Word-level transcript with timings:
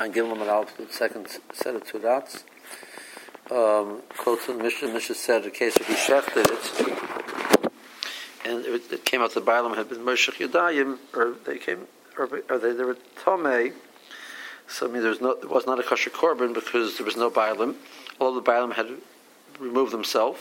and 0.00 0.14
give 0.14 0.26
him 0.26 0.40
an 0.40 0.48
the 0.48 0.86
second 0.90 1.28
set 1.52 1.74
of 1.74 1.84
two 1.86 1.98
dots. 1.98 2.44
Um, 3.50 4.02
quotes 4.16 4.46
the 4.46 4.54
Mishnah. 4.54 4.92
Mishnah 4.92 5.14
said 5.14 5.44
the 5.44 5.50
case 5.50 5.76
of 5.76 5.86
he 5.86 5.94
shechted 5.94 6.46
it, 6.50 7.70
and 8.44 8.64
it, 8.64 8.92
it 8.92 9.04
came 9.04 9.20
out 9.20 9.34
the 9.34 9.42
Bailim 9.42 9.76
had 9.76 9.88
been 9.88 9.98
Moshe 9.98 10.30
Yadayim, 10.32 10.98
or 11.14 11.34
they 11.44 11.58
came, 11.58 11.86
or, 12.16 12.28
or 12.48 12.58
they, 12.58 12.72
they 12.72 12.84
were 12.84 12.96
Tomei. 13.22 13.74
So 14.68 14.88
I 14.88 14.92
mean, 14.92 15.02
there 15.02 15.10
was 15.10 15.20
no, 15.20 15.36
was 15.44 15.66
not 15.66 15.78
a 15.80 15.82
kosher 15.82 16.10
korban 16.10 16.54
because 16.54 16.96
there 16.96 17.04
was 17.04 17.16
no 17.16 17.30
Bailim. 17.30 17.74
All 18.18 18.32
the 18.32 18.42
Bailim 18.42 18.74
had 18.74 18.86
removed 19.58 19.92
themselves. 19.92 20.40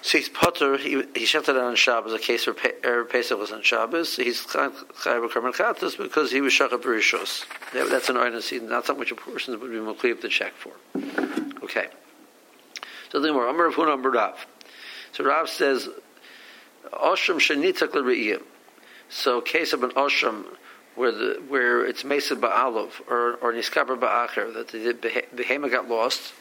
So 0.00 0.18
he's 0.18 0.28
potter. 0.28 0.76
He 0.76 0.90
he 0.90 1.26
shefted 1.26 1.60
on 1.60 1.74
Shabbos. 1.74 2.12
A 2.12 2.18
case 2.18 2.46
where 2.46 2.54
Erev 2.54 3.10
Pesach 3.10 3.38
was 3.38 3.50
on 3.50 3.62
Shabbos. 3.62 4.16
He's 4.16 4.44
chayav 4.46 4.88
chatas 4.92 5.98
because 5.98 6.30
he 6.30 6.40
was 6.40 6.52
shachar 6.52 6.80
berishos. 6.80 7.44
That, 7.72 7.90
that's 7.90 8.08
an 8.08 8.16
ordinance, 8.16 8.52
not 8.52 8.86
something 8.86 9.00
which 9.00 9.12
a 9.12 9.16
person 9.16 9.58
would 9.58 9.70
be 9.70 9.76
mukliv 9.78 10.20
to 10.20 10.28
check 10.28 10.52
for. 10.54 10.72
Okay. 11.64 11.88
So 13.10 13.20
the 13.20 13.32
more 13.32 13.48
Amar 13.48 13.66
of 13.66 13.74
Huna 13.74 14.02
Rav. 14.02 14.46
So 15.12 15.24
Rav 15.24 15.48
says, 15.48 15.88
Osham 16.92 17.36
shenitzak 17.36 17.94
l're'iyim. 17.94 18.42
So 19.08 19.40
case 19.40 19.72
of 19.72 19.82
an 19.82 19.90
Osham 19.90 20.44
where 20.94 21.12
the 21.12 21.42
where 21.48 21.84
it's 21.84 22.04
Mesa 22.04 22.36
Ba'alav 22.36 22.90
or 23.08 23.34
or 23.36 23.52
Niskaber 23.52 23.98
Ba'acher 23.98 24.52
that 24.54 24.68
the 24.68 24.94
behema 25.34 25.70
got 25.70 25.88
lost 25.88 26.34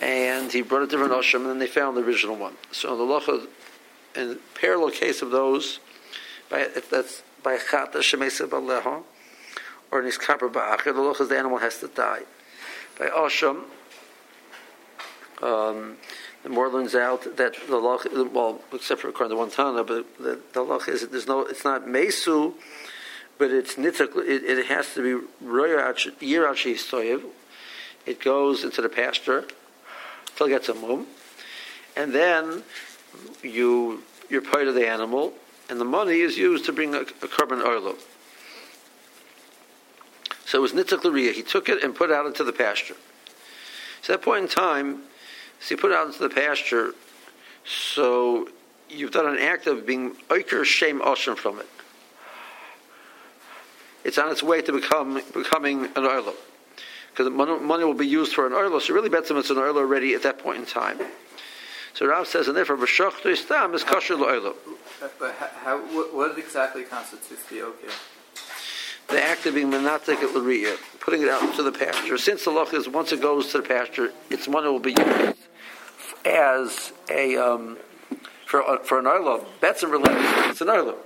and 0.00 0.52
he 0.52 0.62
brought 0.62 0.82
a 0.82 0.86
different 0.86 1.12
Osham, 1.12 1.36
and 1.36 1.46
then 1.46 1.58
they 1.58 1.66
found 1.66 1.96
the 1.96 2.02
original 2.02 2.36
one. 2.36 2.54
So 2.72 2.96
the 2.96 3.02
Locha, 3.02 3.46
in 4.14 4.38
parallel 4.54 4.90
case 4.90 5.22
of 5.22 5.30
those, 5.30 5.80
by, 6.48 6.60
if 6.60 6.88
that's 6.88 7.22
by 7.42 7.56
Chata 7.56 7.96
Shemesa 7.96 8.48
Baleha, 8.48 9.02
or 9.90 10.02
Niskaper 10.02 10.50
Ba'acher, 10.50 10.84
the 10.84 10.92
Locha 10.92 11.28
the 11.28 11.36
animal 11.36 11.58
has 11.58 11.78
to 11.78 11.88
die. 11.88 12.22
By 12.98 13.06
Osham, 13.06 13.64
um, 15.42 15.96
the 16.42 16.48
more 16.48 16.68
learns 16.68 16.94
out 16.94 17.36
that 17.36 17.54
the 17.68 17.76
loch, 17.76 18.06
well, 18.32 18.60
except 18.72 19.02
for 19.02 19.08
according 19.08 19.36
to 19.36 19.38
one 19.38 19.50
Tana, 19.50 19.84
but 19.84 20.06
the, 20.18 20.40
the 20.52 20.62
loch 20.62 20.88
is 20.88 21.06
there's 21.08 21.26
no, 21.26 21.40
it's 21.40 21.64
not 21.64 21.86
mesu, 21.86 22.54
but 23.38 23.50
it's 23.50 23.74
nitzak. 23.74 24.16
It, 24.16 24.44
it 24.44 24.66
has 24.66 24.94
to 24.94 25.02
be 25.02 25.26
royach 25.44 26.18
yirach 26.18 27.24
It 28.06 28.20
goes 28.20 28.64
into 28.64 28.80
the 28.80 28.88
pasture 28.88 29.46
till 30.40 30.48
gets 30.48 30.70
a 30.70 30.74
mum, 30.74 31.06
and 31.96 32.14
then 32.14 32.62
you 33.42 34.02
you're 34.30 34.40
part 34.40 34.68
of 34.68 34.74
the 34.74 34.88
animal, 34.88 35.34
and 35.68 35.78
the 35.78 35.84
money 35.84 36.20
is 36.20 36.38
used 36.38 36.64
to 36.64 36.72
bring 36.72 36.94
a, 36.94 37.00
a 37.00 37.28
carbon 37.28 37.60
oil. 37.60 37.94
So 40.46 40.58
it 40.58 40.62
was 40.62 40.72
nitzak 40.72 41.34
He 41.34 41.42
took 41.42 41.68
it 41.68 41.84
and 41.84 41.94
put 41.94 42.10
it 42.10 42.14
out 42.14 42.24
into 42.24 42.42
the 42.42 42.52
pasture. 42.52 42.96
So 44.00 44.14
at 44.14 44.20
that 44.20 44.24
point 44.24 44.44
in 44.44 44.48
time, 44.48 45.02
so 45.60 45.74
you 45.74 45.80
put 45.80 45.90
it 45.90 45.96
out 45.96 46.06
into 46.06 46.20
the 46.20 46.30
pasture, 46.30 46.94
so 47.66 48.48
you've 48.88 49.12
done 49.12 49.26
an 49.26 49.38
act 49.38 49.66
of 49.66 49.84
being 49.84 50.12
oiker 50.30 50.64
shame 50.64 51.02
ocean 51.02 51.36
from 51.36 51.58
it. 51.58 51.68
It's 54.04 54.16
on 54.16 54.32
its 54.32 54.42
way 54.42 54.62
to 54.62 54.72
become 54.72 55.20
becoming 55.34 55.84
an 55.96 56.04
oil 56.04 56.34
because 57.10 57.30
money 57.30 57.84
will 57.84 57.94
be 57.94 58.06
used 58.06 58.34
for 58.34 58.46
an 58.46 58.52
oil. 58.52 58.78
So 58.80 58.94
really, 58.94 59.10
betzim 59.10 59.38
it's 59.38 59.50
an 59.50 59.58
oil 59.58 59.76
already 59.76 60.14
at 60.14 60.22
that 60.22 60.38
point 60.38 60.58
in 60.58 60.66
time. 60.66 60.98
So 61.92 62.06
Rav 62.06 62.26
says, 62.26 62.48
and 62.48 62.56
therefore, 62.56 62.76
v'shochtu 62.76 63.34
istam 63.34 63.74
is 63.74 63.82
kosher 63.82 64.14
lo'olam. 64.14 64.54
But 65.18 65.34
how, 65.34 65.78
what 65.78 66.38
exactly 66.38 66.84
constitutes 66.84 67.42
the 67.44 67.62
okay? 67.62 67.88
The 69.08 69.22
act 69.22 69.44
of 69.46 69.54
being 69.54 69.70
menatek 69.70 70.22
at 70.22 70.34
l'riyah, 70.34 70.78
putting 71.00 71.22
it 71.22 71.28
out 71.28 71.42
into 71.42 71.64
the 71.64 71.72
pasture. 71.72 72.16
Since 72.16 72.44
the 72.44 72.50
loch 72.50 72.72
is 72.72 72.88
once 72.88 73.12
it 73.12 73.20
goes 73.20 73.50
to 73.52 73.58
the 73.58 73.66
pasture, 73.66 74.12
its 74.30 74.46
money 74.46 74.68
will 74.68 74.78
be 74.78 74.94
used 74.96 75.38
as 76.24 76.92
a 77.10 77.36
um, 77.36 77.76
for 78.46 78.62
uh, 78.62 78.78
for 78.78 79.00
an 79.00 79.08
oil. 79.08 79.44
A 79.62 79.86
related. 79.86 80.50
It's 80.50 80.60
an 80.60 80.68
oil. 80.68 80.96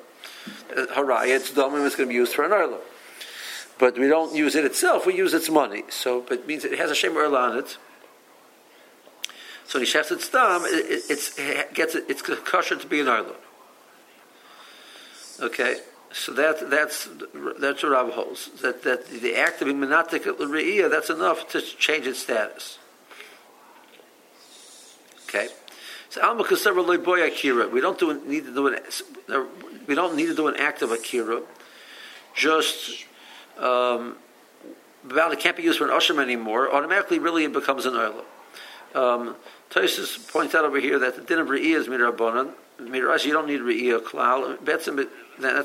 Uh, 0.76 0.86
Haraya, 0.92 1.36
it's 1.36 1.50
domim. 1.52 1.86
It's 1.86 1.96
going 1.96 2.08
to 2.08 2.12
be 2.12 2.14
used 2.14 2.34
for 2.34 2.44
an 2.44 2.52
oil 2.52 2.78
but 3.84 3.98
we 3.98 4.08
don't 4.08 4.34
use 4.34 4.54
it 4.54 4.64
itself. 4.64 5.04
We 5.04 5.14
use 5.14 5.34
its 5.34 5.50
money. 5.50 5.84
So, 5.90 6.24
it 6.30 6.46
means 6.46 6.64
it 6.64 6.78
has 6.78 6.90
a 6.90 6.94
shem 6.94 7.14
on 7.18 7.58
it. 7.58 7.76
So 9.66 9.78
he 9.78 9.84
shefts 9.84 10.10
its 10.10 10.24
stam. 10.24 10.62
It, 10.64 11.74
gets 11.74 11.94
it, 11.94 12.06
it's 12.08 12.22
kosher 12.22 12.76
to 12.76 12.86
be 12.86 13.00
an 13.00 13.08
arlo. 13.08 13.36
Okay, 15.38 15.80
so 16.12 16.32
that 16.32 16.70
that's 16.70 17.10
that's 17.58 17.82
what 17.82 17.92
Rav 17.92 18.10
holds. 18.14 18.48
That 18.62 18.84
that 18.84 19.06
the 19.06 19.36
act 19.36 19.60
of 19.60 19.66
being 19.66 19.82
at 19.82 20.38
that's 20.88 21.10
enough 21.10 21.46
to 21.50 21.60
change 21.60 22.06
its 22.06 22.20
status. 22.20 22.78
Okay. 25.28 25.48
So. 26.08 26.22
We 27.68 27.82
don't 27.82 27.98
do 27.98 28.10
need 28.26 28.46
to 28.46 28.54
do 28.54 28.68
an 28.68 28.78
we 29.86 29.94
don't 29.94 30.16
need 30.16 30.26
to 30.26 30.34
do 30.34 30.46
an 30.46 30.56
act 30.56 30.80
of 30.80 30.90
akira. 30.90 31.42
Just 32.34 33.04
um, 33.58 34.16
it 35.08 35.38
can't 35.40 35.56
be 35.56 35.62
used 35.62 35.78
for 35.78 35.84
an 35.84 35.90
usham 35.90 36.20
anymore, 36.20 36.72
automatically 36.74 37.18
really 37.18 37.44
it 37.44 37.52
becomes 37.52 37.86
an 37.86 37.94
oil. 37.94 38.24
Um, 38.94 39.36
Tosis 39.70 40.30
points 40.30 40.54
out 40.54 40.64
over 40.64 40.78
here 40.78 40.98
that 41.00 41.16
the 41.16 41.22
din 41.22 41.38
of 41.40 41.48
re'iyah 41.48 41.80
is 41.80 41.88
midrabanan. 41.88 42.52
Midrash, 42.78 43.24
you 43.24 43.32
don't 43.32 43.46
need 43.46 43.60
re'iyah 43.60 44.00
klal. 44.00 44.56
That's 44.64 44.86
what 44.86 45.08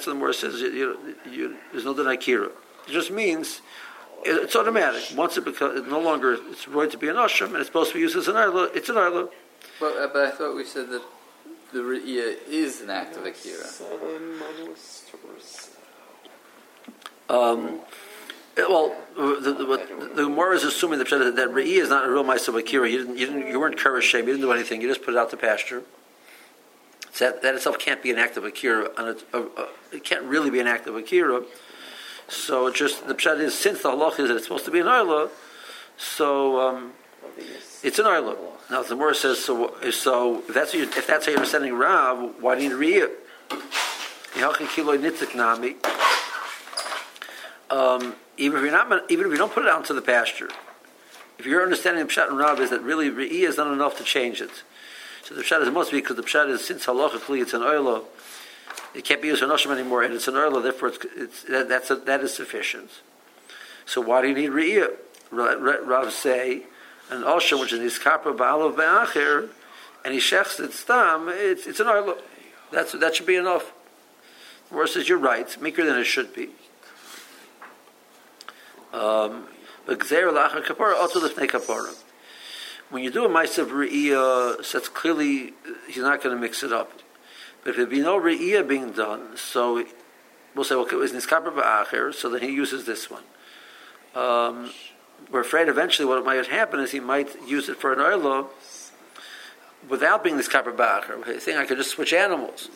the 0.06 0.16
more 0.16 0.34
says. 0.34 0.60
You, 0.62 1.16
you, 1.30 1.56
there's 1.72 1.86
no 1.86 1.94
din 1.94 2.08
akira. 2.08 2.48
It 2.88 2.92
just 2.92 3.12
means 3.12 3.62
it's 4.24 4.56
automatic. 4.56 5.04
Once 5.16 5.38
it 5.38 5.46
becomes 5.46 5.88
no 5.88 6.00
longer 6.00 6.38
it's 6.50 6.68
right 6.68 6.90
to 6.90 6.98
be 6.98 7.08
an 7.08 7.18
usham 7.18 7.48
and 7.48 7.58
it's 7.58 7.68
supposed 7.68 7.92
to 7.92 7.96
be 7.96 8.02
used 8.02 8.16
as 8.16 8.28
an 8.28 8.36
oil, 8.36 8.70
it's 8.74 8.90
an 8.90 8.98
oil. 8.98 9.30
But, 9.80 9.98
uh, 9.98 10.08
but 10.12 10.26
I 10.26 10.32
thought 10.32 10.56
we 10.56 10.66
said 10.66 10.90
that 10.90 11.04
the 11.72 11.80
re'iyah 11.80 12.48
is 12.48 12.82
an 12.82 12.90
act 12.90 13.16
of 13.16 13.26
akira. 13.26 13.66
Um, 17.30 17.80
well, 18.58 18.96
the, 19.16 20.14
Gemara 20.16 20.56
is 20.56 20.64
assuming 20.64 21.00
the 21.00 21.06
that 21.06 21.36
that 21.36 21.50
Re'i 21.50 21.82
is 21.82 21.90
not 21.90 22.06
a 22.06 22.12
real 22.12 22.24
Maisa 22.24 22.58
Akira. 22.58 22.90
You 22.90 23.00
didn't, 23.00 23.18
you 23.18 23.26
didn't, 23.28 23.48
you 23.48 23.60
weren't 23.60 23.80
Shame. 23.80 24.28
You 24.28 24.34
didn't 24.34 24.42
do 24.42 24.52
anything. 24.52 24.82
You 24.82 24.88
just 24.88 25.04
put 25.04 25.14
it 25.14 25.18
out 25.18 25.30
to 25.32 25.38
pasture. 25.38 25.84
So 27.14 27.26
that, 27.26 27.42
that 27.42 27.56
itself 27.56 27.80
can't 27.80 28.02
be 28.02 28.12
an 28.12 28.18
act 28.18 28.38
of 28.38 28.44
Akira. 28.44 28.90
It, 29.92 30.04
can't 30.04 30.24
really 30.24 30.50
be 30.50 30.60
an 30.60 30.68
act 30.68 30.88
of 30.88 30.96
Akira. 30.96 31.44
So 32.28 32.68
it 32.68 32.76
just 32.76 33.08
the 33.08 33.16
pshat 33.16 33.40
is 33.40 33.58
since 33.58 33.82
the 33.82 33.90
halach 33.90 34.20
is 34.20 34.28
that 34.28 34.36
it's 34.36 34.44
supposed 34.44 34.66
to 34.66 34.72
be 34.72 34.80
an 34.80 34.86
oila, 34.86 35.30
so 35.98 36.60
um, 36.60 36.94
it's 37.84 37.98
an 37.98 38.06
oila. 38.06 38.38
Now 38.70 38.84
the 38.84 38.90
Gemara 38.90 39.16
says 39.16 39.44
so. 39.44 39.74
So 39.92 40.40
if 40.48 40.54
that's 40.54 40.74
you, 40.74 40.84
if 40.84 41.08
that's 41.08 41.26
how 41.26 41.32
you're 41.32 41.46
sending 41.46 41.74
Rav, 41.74 42.36
why 42.40 42.56
do 42.56 42.64
you 42.64 42.78
read 42.78 42.98
it? 42.98 43.20
Um, 47.70 48.16
even 48.38 48.58
if 48.58 48.64
you're 48.64 48.72
not, 48.72 49.12
even 49.12 49.26
if 49.26 49.32
you 49.32 49.38
don't 49.38 49.52
put 49.52 49.64
it 49.64 49.70
out 49.70 49.80
into 49.82 49.94
the 49.94 50.02
pasture, 50.02 50.50
if 51.38 51.46
your 51.46 51.62
understanding 51.64 52.02
of 52.02 52.10
pshat 52.10 52.28
and 52.28 52.38
rav 52.38 52.60
is 52.60 52.70
that 52.70 52.82
really 52.82 53.10
re'iyah 53.10 53.48
is 53.48 53.58
not 53.58 53.72
enough 53.72 53.98
to 53.98 54.04
change 54.04 54.42
it, 54.42 54.64
so 55.24 55.36
the 55.36 55.42
pshat 55.42 55.62
is 55.62 55.70
must 55.72 55.92
be 55.92 56.02
because 56.02 56.16
the 56.16 56.24
pshat 56.24 56.50
is 56.50 56.66
since 56.66 56.86
halachically 56.86 57.42
it's 57.42 57.54
an 57.54 57.62
oilo, 57.62 58.06
it 58.94 59.04
can't 59.06 59.22
be 59.22 59.28
used 59.28 59.42
for 59.42 59.48
noshim 59.48 59.72
anymore, 59.72 60.04
and 60.04 60.14
it's 60.14 60.28
an 60.28 60.34
oilo, 60.34 60.62
therefore 60.62 60.90
it's, 60.90 61.06
it's 61.16 61.44
that, 61.44 61.70
that's 61.70 61.90
a, 61.92 61.96
that 61.96 62.22
is 62.22 62.34
sufficient. 62.34 62.90
So 63.86 64.02
why 64.02 64.22
do 64.22 64.28
you 64.28 64.36
need 64.36 64.52
re'iyah? 64.52 64.96
Rav 65.32 66.12
say 66.12 66.64
an 67.10 67.22
oshim 67.22 67.60
which 67.60 67.74
is 67.74 67.80
niskapra 67.80 68.36
ba'alav 68.36 68.76
be'acher, 68.76 69.50
and 70.04 70.14
he 70.14 70.20
shechs 70.20 70.60
it 70.60 70.74
stam, 70.74 71.30
it's, 71.30 71.68
it's 71.68 71.80
an 71.80 71.88
oilo. 71.88 72.18
That's 72.72 72.92
that 72.94 73.16
should 73.16 73.26
be 73.26 73.36
enough. 73.36 73.74
Versus 74.72 75.10
you're 75.10 75.18
right, 75.18 75.60
maker 75.60 75.84
than 75.84 75.98
it 75.98 76.04
should 76.04 76.34
be. 76.36 76.50
Um, 78.94 79.48
when 82.90 83.04
you 83.04 83.12
do 83.12 83.26
a 83.26 83.30
Maisav 83.30 83.70
Re'iyah, 83.70 84.64
so 84.66 84.78
that's 84.78 84.90
clearly 84.90 85.54
he's 85.88 85.98
not 85.98 86.24
going 86.24 86.36
to 86.36 86.42
mix 86.42 86.64
it 86.64 86.74
up. 86.74 86.92
But 87.64 87.72
if 87.72 87.78
there 87.78 87.86
be 87.86 88.02
no 88.02 88.20
Re'iyah 88.20 88.68
being 88.68 88.92
done, 88.92 89.38
so 89.38 89.86
we'll 90.56 90.64
say, 90.66 90.76
okay, 90.76 90.96
it 90.96 91.00
was 91.00 91.12
Niskaber 91.12 91.52
Ba'acher, 91.54 92.14
so 92.14 92.30
then 92.30 92.42
he 92.42 92.52
uses 92.52 92.86
this 92.86 93.10
one. 93.10 93.24
Um, 94.16 94.72
we're 95.32 95.42
afraid 95.42 95.68
eventually 95.68 96.08
what 96.08 96.24
might 96.26 96.46
happen 96.48 96.80
is 96.80 96.92
he 96.92 97.00
might 97.00 97.30
use 97.48 97.70
it 97.70 97.78
for 97.78 97.94
an 97.94 98.00
oilo 98.00 98.48
without 99.88 100.24
being 100.24 100.38
Niskaber 100.38 100.76
Ba'acher. 100.76 101.26
He's 101.26 101.44
saying 101.44 101.58
I 101.58 101.66
could 101.66 101.78
just 101.78 101.92
switch 101.92 102.14
animals. 102.14 102.70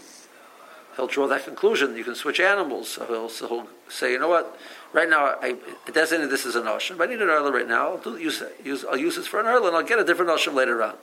He'll 0.95 1.07
draw 1.07 1.27
that 1.27 1.44
conclusion. 1.45 1.98
You 1.98 2.04
can 2.04 2.16
switch 2.16 2.39
animals. 2.39 2.89
So 2.89 3.06
he'll, 3.07 3.30
so 3.30 3.48
he'll 3.48 3.68
say, 3.89 4.12
you 4.12 4.19
know 4.19 4.30
what? 4.30 4.56
Right 4.94 5.10
now, 5.10 5.36
I 5.42 5.56
designated 5.92 6.30
this 6.30 6.45
as 6.45 6.56
an 6.56 6.68
ocean, 6.68 6.98
but 6.98 7.10
I 7.10 7.12
need 7.12 7.22
an 7.22 7.28
Erla 7.28 7.51
right 7.51 7.68
now. 7.68 7.94
I'll, 7.94 7.98
do, 7.98 8.16
use, 8.18 8.44
use, 8.63 8.86
I'll 8.86 8.98
use 8.98 9.16
this 9.16 9.25
for 9.25 9.40
an 9.40 9.48
Erla, 9.48 9.68
and 9.68 9.75
I'll 9.75 9.84
get 9.84 10.00
a 10.00 10.04
different 10.04 10.30
ocean 10.30 10.54
later 10.54 10.84
on. 10.84 10.95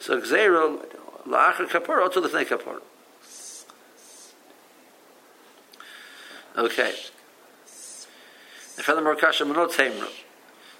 So, 0.00 0.20
Gzeiro, 0.20 0.84
La'achar 1.26 1.68
Kapur, 1.68 2.12
to 2.12 2.20
the 2.20 2.28
Fnei 2.28 2.44
Kapur. 2.44 2.80
Okay. 6.56 6.92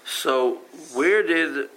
So 0.05 0.59
where 0.93 1.23
did 1.23 1.69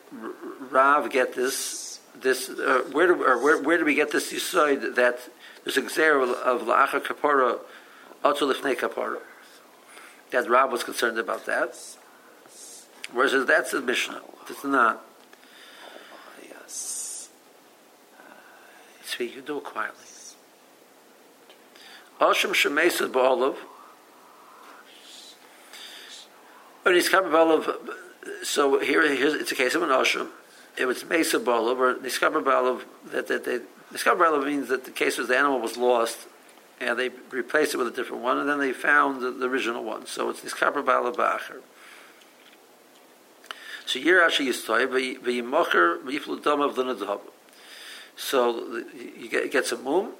Rav 0.70 1.10
get 1.10 1.34
this? 1.34 2.00
This 2.20 2.48
uh, 2.48 2.82
where, 2.92 3.06
do, 3.06 3.24
or 3.24 3.42
where 3.42 3.62
where 3.62 3.78
do 3.78 3.84
we 3.84 3.94
get 3.94 4.10
this 4.10 4.30
decide 4.30 4.96
that 4.96 5.20
there's 5.62 5.76
a 5.76 5.82
gzera 5.82 6.34
of 6.34 6.62
la'achar 6.62 7.00
kapara 7.00 7.58
atul 8.24 8.52
kapara? 8.74 9.18
That 10.30 10.48
Rav 10.48 10.70
was 10.70 10.84
concerned 10.84 11.18
about 11.18 11.46
that. 11.46 11.76
Whereas 13.12 13.46
that's 13.46 13.70
the 13.70 13.80
Mishnah. 13.80 14.20
It's 14.48 14.64
not. 14.64 15.04
Yes. 16.42 17.30
Speak, 19.04 19.34
you 19.34 19.40
do 19.40 19.58
it 19.58 19.64
quietly. 19.64 20.04
Asham 22.20 22.50
Shemesa 22.50 23.10
Ba'olav. 23.10 23.56
When 26.82 26.94
he's 26.94 27.08
coming 27.08 27.30
Ba'olav, 27.30 27.78
so 28.42 28.80
here, 28.80 29.02
it's 29.02 29.52
a 29.52 29.54
case 29.54 29.74
of 29.74 29.82
an 29.82 29.90
Asham. 29.90 30.28
It 30.76 30.86
was 30.86 31.04
Mesa 31.04 31.38
Ba'olav, 31.38 31.78
or 31.78 31.94
Niskaber 31.94 32.42
Ba'olav, 32.42 32.82
that, 33.12 33.28
that 33.28 33.44
they, 33.44 33.60
Niskaber 33.92 34.18
Ba'olav 34.18 34.46
means 34.46 34.68
that 34.68 34.84
the 34.84 34.90
case 34.90 35.16
was 35.16 35.28
the 35.28 35.36
animal 35.36 35.60
was 35.60 35.76
lost, 35.76 36.26
and 36.80 36.98
they 36.98 37.10
replaced 37.30 37.74
it 37.74 37.76
with 37.76 37.88
a 37.88 37.90
different 37.90 38.22
one, 38.22 38.38
and 38.38 38.48
then 38.48 38.58
they 38.58 38.72
found 38.72 39.20
the, 39.20 39.30
the 39.30 39.46
original 39.46 39.82
one. 39.82 40.06
So 40.06 40.30
it's 40.30 40.40
Niskaber 40.40 40.84
Ba'olav 40.84 41.16
Ba'acher. 41.16 41.60
So 43.86 43.98
Yir 43.98 44.22
Asher 44.22 44.44
Yistoy, 44.44 44.86
V'yimocher 44.86 46.02
V'yiflu 46.02 46.42
Dom 46.42 46.60
of 46.60 46.76
the 46.76 46.84
Nadab. 46.84 47.20
So 48.16 48.84
you 49.16 49.28
get, 49.28 49.50
get 49.50 49.66
some 49.66 49.84
mum, 49.84 50.12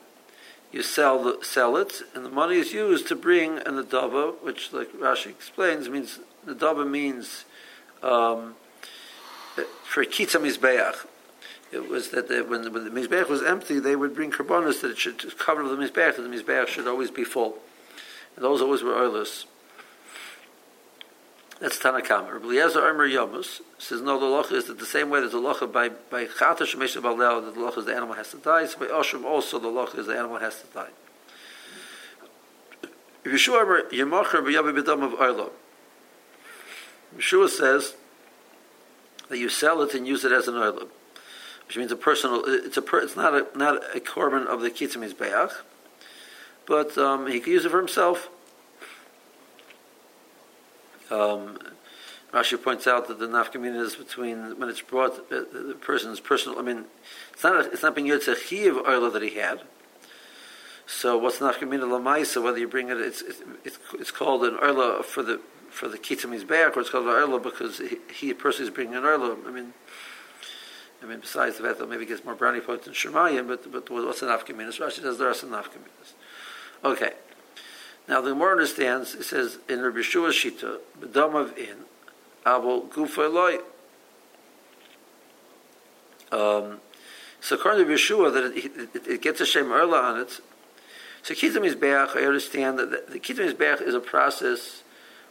you 0.73 0.83
sell 0.83 1.23
the, 1.23 1.39
sell 1.43 1.77
it, 1.77 2.03
and 2.15 2.25
the 2.25 2.31
money 2.31 2.57
is 2.57 2.73
used 2.73 3.09
to 3.09 3.17
bring 3.17 3.59
an 3.59 3.83
adava, 3.83 4.35
which, 4.43 4.73
like 4.73 4.93
Rashi 4.93 5.31
explains, 5.31 5.89
means 5.89 6.21
adava 6.47 6.89
means 6.89 7.45
um, 8.03 8.55
for 9.83 10.05
kitza 10.05 10.41
mizbeach. 10.41 11.07
It 11.71 11.89
was 11.89 12.11
that 12.11 12.29
when, 12.49 12.73
when 12.73 12.85
the 12.85 12.91
mizbeach 12.91 13.29
was 13.29 13.43
empty, 13.43 13.79
they 13.79 13.95
would 13.95 14.15
bring 14.15 14.31
karbonos 14.31 14.81
that 14.81 14.93
it 14.93 14.99
should 14.99 15.39
cover 15.39 15.63
the 15.69 15.77
mizbeach, 15.77 16.17
that 16.17 16.23
the 16.23 16.29
mizbeach 16.29 16.69
should 16.69 16.87
always 16.87 17.11
be 17.11 17.25
full. 17.25 17.59
And 18.37 18.45
those 18.45 18.63
always 18.63 18.83
were 18.83 18.95
oilers. 18.95 19.47
That's 21.61 21.79
Tanakam. 21.79 22.33
Rabbi 22.33 22.45
Eliezer 22.45 22.81
Omer 22.81 23.09
Yomus 23.09 23.61
says 23.79 24.01
no. 24.01 24.19
The 24.19 24.27
locha 24.27 24.53
is 24.53 24.67
that 24.67 24.79
the 24.79 24.87
same 24.87 25.11
way 25.11 25.21
that 25.21 25.33
the 25.33 25.39
locha 25.39 25.71
by 25.71 25.89
by 25.89 26.27
chata 26.27 26.61
shemesha 26.61 27.03
balneo 27.03 27.45
that 27.45 27.55
the 27.55 27.61
locha 27.61 27.79
is 27.79 27.87
the 27.87 27.97
animal 27.97 28.15
has 28.15 28.31
to 28.31 28.37
die. 28.37 28.67
So 28.67 28.79
by 28.79 28.87
oshim 28.87 29.25
also 29.25 29.59
the 29.59 29.67
locha 29.67 29.99
is 29.99 30.07
the 30.07 30.17
animal 30.17 30.39
has 30.39 30.61
to 30.61 30.67
die. 30.69 30.91
Yeshua 33.25 33.63
of 35.03 35.13
oilo. 35.19 35.51
Yeshua 37.17 37.49
says 37.49 37.95
that 39.29 39.39
you 39.39 39.49
sell 39.49 39.83
it 39.83 39.95
and 39.95 40.07
use 40.07 40.25
it 40.25 40.31
as 40.31 40.47
an 40.47 40.55
oilo, 40.55 40.89
which 41.69 41.77
means 41.77 41.93
a 41.93 41.97
personal. 41.97 42.45
It's 42.47 42.79
a 42.79 42.83
it's 42.97 43.15
not 43.15 43.35
a 43.35 43.47
not 43.55 43.95
a 43.95 44.01
korban 44.01 44.47
of 44.47 44.63
the 44.63 44.71
kitzim 44.71 45.03
beach, 45.03 45.53
but 46.67 46.97
um, 46.97 47.27
he 47.27 47.41
could 47.41 47.53
use 47.53 47.67
it 47.67 47.71
for 47.71 47.79
himself. 47.79 48.31
Um, 51.11 51.59
Rashi 52.33 52.63
points 52.63 52.87
out 52.87 53.07
that 53.09 53.19
the 53.19 53.27
nafkamina 53.27 53.81
is 53.81 53.97
between 53.97 54.59
when 54.59 54.71
it's 54.71 54.81
brought 54.81 55.19
uh, 55.31 55.45
the 55.53 55.77
person's 55.79 56.21
personal. 56.21 56.59
I 56.59 56.63
mean, 56.63 56.87
it's 57.35 57.45
not 57.45 57.57
a, 57.57 57.71
it's 57.71 57.83
not 57.83 57.95
being 57.95 58.11
a 58.11 58.19
chiv 58.19 58.79
oil 58.79 59.11
that 59.11 59.23
he 59.23 59.35
had. 59.35 59.61
So 60.87 61.19
what's 61.19 61.39
nafkamina 61.39 61.83
lamaisa? 61.83 62.43
Whether 62.43 62.61
you 62.61 62.69
bring 62.69 62.89
it, 62.89 62.97
it's 62.97 63.21
it's 63.21 63.79
it's 63.93 64.11
called 64.11 64.43
an 64.45 64.57
oila 64.57 65.05
for 65.05 65.23
the 65.23 65.39
for 65.69 65.87
the 65.87 65.99
kitzim 65.99 66.31
back, 66.49 66.79
or 66.79 66.81
it's 66.81 66.89
called 66.89 67.05
an 67.05 67.13
oila 67.13 67.43
because 67.43 67.77
he, 67.77 67.99
he 68.11 68.33
personally 68.33 68.71
is 68.71 68.75
bringing 68.75 68.95
an 68.95 69.03
oila. 69.03 69.47
I 69.47 69.51
mean. 69.51 69.75
I 71.03 71.07
mean, 71.07 71.21
besides 71.21 71.57
the 71.57 71.63
fact 71.65 71.79
that 71.79 71.89
maybe 71.89 72.07
gets 72.07 72.25
more 72.25 72.35
brownie 72.35 72.61
points 72.61 72.87
than 72.87 72.95
Shemayim, 72.95 73.47
but 73.47 73.71
but 73.71 73.89
what's 73.91 74.23
an 74.23 74.29
nafkaminas? 74.29 74.79
Rashi 74.79 75.03
says 75.03 75.19
there 75.19 75.29
are 75.29 75.35
some 75.35 75.51
nafkaminas. 75.51 76.15
Okay. 76.85 77.13
Now 78.09 78.21
the 78.21 78.31
Gemara 78.31 78.53
understands. 78.53 79.15
It 79.15 79.25
says 79.25 79.59
in 79.69 79.81
Rabbi 79.81 80.03
Shua 80.03 80.31
Shita, 80.31 80.79
"B'damav 81.01 81.57
in 81.57 81.77
avol 82.45 82.89
gufa 82.89 83.33
loy." 83.33 83.59
Um, 86.31 86.81
so 87.41 87.57
according 87.57 87.87
to 87.87 87.93
Yeshua, 87.93 88.33
that 88.33 88.45
it, 88.57 88.95
it, 88.95 89.07
it, 89.07 89.23
gets 89.23 89.41
a 89.41 89.47
shem 89.47 89.67
erla 89.67 90.03
on 90.03 90.21
it. 90.21 90.41
So 91.23 91.35
kitam 91.35 91.63
mizbeach, 91.63 92.17
I 92.17 92.25
understand 92.25 92.79
that 92.79 92.91
the, 92.91 93.13
the 93.13 93.21
kitam 93.21 93.51
mizbeach 93.51 93.81
is 93.81 93.95
a 93.95 94.01
process 94.01 94.83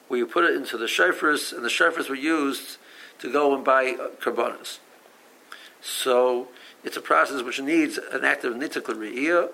where 0.07 0.17
you 0.17 0.25
put 0.25 0.45
it 0.45 0.55
into 0.55 0.77
the 0.77 0.85
shofars, 0.85 1.53
and 1.53 1.63
the 1.63 1.69
shofars 1.69 2.09
were 2.09 2.15
used 2.15 2.77
to 3.19 3.31
go 3.31 3.53
and 3.53 3.63
buy 3.63 3.95
uh. 3.99 4.09
So 5.81 6.47
it's 6.83 6.97
a 6.97 7.01
process 7.01 7.41
which 7.43 7.59
needs 7.59 7.97
an 7.97 8.23
active 8.23 8.53
nitzak 8.53 9.49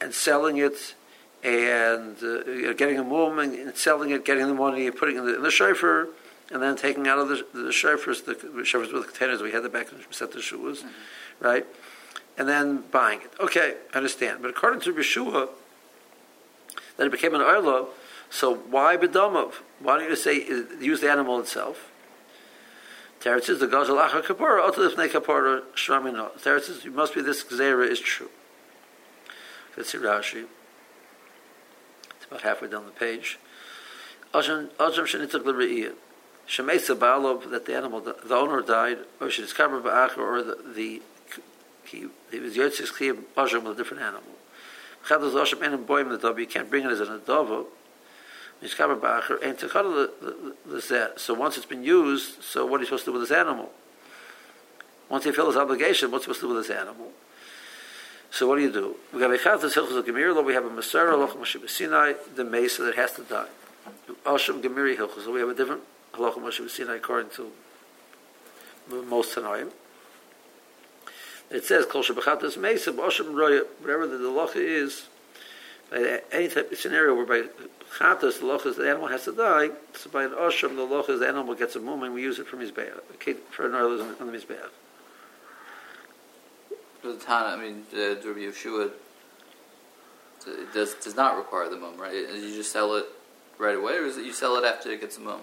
and 0.00 0.14
selling 0.14 0.56
it 0.56 0.94
and 1.42 2.16
uh, 2.22 2.72
getting 2.74 2.98
a 2.98 3.04
mum 3.04 3.38
and 3.38 3.74
selling 3.76 4.10
it, 4.10 4.24
getting 4.24 4.46
the 4.46 4.54
money, 4.54 4.86
and 4.86 4.96
putting 4.96 5.16
it 5.16 5.20
in 5.20 5.26
the, 5.26 5.36
in 5.36 5.42
the 5.42 5.50
shofar, 5.50 6.08
and 6.50 6.62
then 6.62 6.76
taking 6.76 7.06
out 7.06 7.18
of 7.18 7.28
the, 7.28 7.46
the 7.54 7.70
shofars, 7.70 8.24
the 8.24 8.34
shofars 8.34 8.92
with 8.92 9.02
the 9.02 9.08
containers 9.08 9.40
we 9.40 9.52
had 9.52 9.62
the 9.62 9.68
back 9.68 9.90
in 9.92 9.98
set 10.10 10.32
the 10.32 10.42
shoes, 10.42 10.80
mm-hmm. 10.80 11.44
right? 11.44 11.66
And 12.36 12.48
then 12.48 12.84
buying 12.90 13.20
it. 13.20 13.32
Okay, 13.40 13.74
I 13.92 13.96
understand. 13.96 14.42
But 14.42 14.50
according 14.50 14.80
to 14.82 14.92
Yeshua, 14.92 15.48
that 16.96 17.06
it 17.06 17.12
became 17.12 17.34
an 17.34 17.40
oilo, 17.40 17.88
so 18.28 18.54
why 18.54 18.96
bedamov? 18.96 19.54
Why 19.80 19.98
don't 19.98 20.08
you 20.08 20.16
say 20.16 20.46
use 20.80 21.00
the 21.00 21.10
animal 21.10 21.40
itself? 21.40 21.89
Teretz 23.20 23.44
says 23.44 23.58
the 23.58 23.66
gazel 23.66 24.02
acha 24.02 24.22
kapara, 24.22 24.70
otalifnei 24.70 25.10
kapara 25.10 25.62
shramino. 25.74 26.32
Teretz 26.40 26.62
says 26.62 26.84
it 26.84 26.94
must 26.94 27.14
be 27.14 27.20
this 27.20 27.44
gzera 27.44 27.86
is 27.86 28.00
true. 28.00 28.30
Let's 29.76 29.90
see 29.90 29.98
Rashi 29.98 30.46
It's 32.16 32.26
about 32.26 32.42
halfway 32.42 32.68
down 32.68 32.86
the 32.86 32.92
page. 32.92 33.38
Ajam 34.34 34.70
shenitzak 34.78 35.44
l're'iyah. 35.44 35.94
Shemesa 36.48 36.96
ba'alov, 36.96 37.50
that 37.50 37.66
the 37.66 37.76
animal, 37.76 38.00
the, 38.00 38.16
the 38.24 38.34
owner 38.34 38.62
died, 38.62 38.98
or 39.20 39.28
shenitzkaber 39.28 39.82
ba'achar, 39.82 40.18
or 40.18 40.42
the, 40.42 40.58
the 40.74 41.02
he, 41.84 42.06
he 42.30 42.38
was 42.38 42.56
yotzis 42.56 42.92
chiyim 42.94 43.24
ajam 43.36 43.64
with 43.64 43.72
a 43.72 43.76
different 43.76 44.02
animal. 44.02 44.22
Chadaz 45.06 45.32
asham 45.32 45.62
enim 45.62 45.84
boim 45.84 46.18
dove, 46.20 46.38
you 46.38 46.46
can't 46.46 46.70
bring 46.70 46.84
it 46.84 46.90
as 46.90 47.00
an 47.00 47.20
adavo. 47.20 47.66
And 48.62 49.58
techad 49.58 50.10
the 50.66 51.12
So 51.16 51.34
once 51.34 51.56
it's 51.56 51.66
been 51.66 51.82
used, 51.82 52.42
so 52.42 52.66
what 52.66 52.78
are 52.78 52.80
you 52.80 52.86
supposed 52.86 53.04
to 53.06 53.12
do 53.12 53.18
with 53.18 53.28
this 53.28 53.36
animal? 53.36 53.70
Once 55.08 55.24
he 55.24 55.30
fulfills 55.30 55.54
his 55.54 55.62
obligation, 55.62 56.10
what's 56.10 56.24
supposed 56.24 56.40
to 56.40 56.48
do 56.48 56.54
with 56.54 56.66
this 56.66 56.76
animal? 56.76 57.10
So 58.30 58.46
what 58.46 58.56
do 58.56 58.62
you 58.62 58.72
do? 58.72 58.96
We 59.12 59.22
have 59.22 59.32
a 59.32 59.38
Chathas 59.38 59.74
Hilchos 59.74 60.04
Gemir, 60.04 60.44
we 60.44 60.54
have 60.54 60.64
a 60.64 60.70
Masara 60.70 61.18
Loch 61.18 61.36
Moshe 61.36 61.68
Sinai, 61.68 62.12
the 62.36 62.44
Mesa 62.44 62.82
that 62.82 62.94
has 62.94 63.12
to 63.12 63.22
die. 63.22 63.48
Asham 64.24 64.62
Gemiri 64.62 64.96
Hilchos, 64.96 65.26
we 65.26 65.40
have 65.40 65.48
a 65.48 65.54
different 65.54 65.82
Halacha 66.12 66.36
Moshe 66.36 66.68
Sinai 66.68 66.96
according 66.96 67.30
to 67.32 67.50
most 68.88 69.34
Tanoim. 69.34 69.70
It 71.50 71.64
says 71.64 71.86
Kol 71.86 72.04
Shabachatas 72.04 72.56
Mesa, 72.56 72.92
Asham 72.92 73.34
Roya, 73.34 73.62
whatever 73.80 74.06
the 74.06 74.18
halacha 74.18 74.56
is, 74.56 75.08
any 75.92 76.48
type 76.48 76.70
of 76.70 76.78
scenario 76.78 77.14
where 77.14 77.26
by 77.26 77.48
Chatas 77.98 78.38
the 78.38 78.46
halacha 78.46 78.66
is 78.66 78.76
the 78.76 78.88
animal 78.88 79.08
has 79.08 79.24
to 79.24 79.32
die, 79.32 79.70
so 79.94 80.10
by 80.10 80.24
an 80.24 80.30
Asham 80.30 80.76
the 80.76 80.86
halacha 80.86 81.10
is 81.10 81.20
the 81.20 81.28
animal 81.28 81.54
gets 81.54 81.74
a 81.76 81.80
mum 81.80 82.02
and 82.02 82.14
we 82.14 82.22
use 82.22 82.38
it 82.38 82.46
for 82.46 82.56
Mizbeach, 82.56 82.92
for 83.50 83.66
an 83.66 83.74
oil 83.74 84.00
on 84.00 84.26
the 84.26 84.38
Mizbeach. 84.38 84.70
The 87.02 87.16
Tana, 87.16 87.56
I 87.56 87.56
mean, 87.56 87.86
the 87.90 88.20
Rabbi 88.24 88.40
Yeshua 88.40 88.90
does 90.72 90.94
does 90.94 91.16
not 91.16 91.36
require 91.36 91.68
the 91.68 91.76
mum, 91.76 91.96
right? 91.98 92.14
You 92.14 92.54
just 92.54 92.72
sell 92.72 92.94
it 92.94 93.06
right 93.58 93.76
away, 93.76 93.94
or 93.94 94.04
is 94.04 94.16
it 94.16 94.24
you 94.24 94.32
sell 94.32 94.56
it 94.56 94.64
after 94.64 94.90
it 94.90 95.00
gets 95.00 95.16
a 95.16 95.20
mum? 95.20 95.40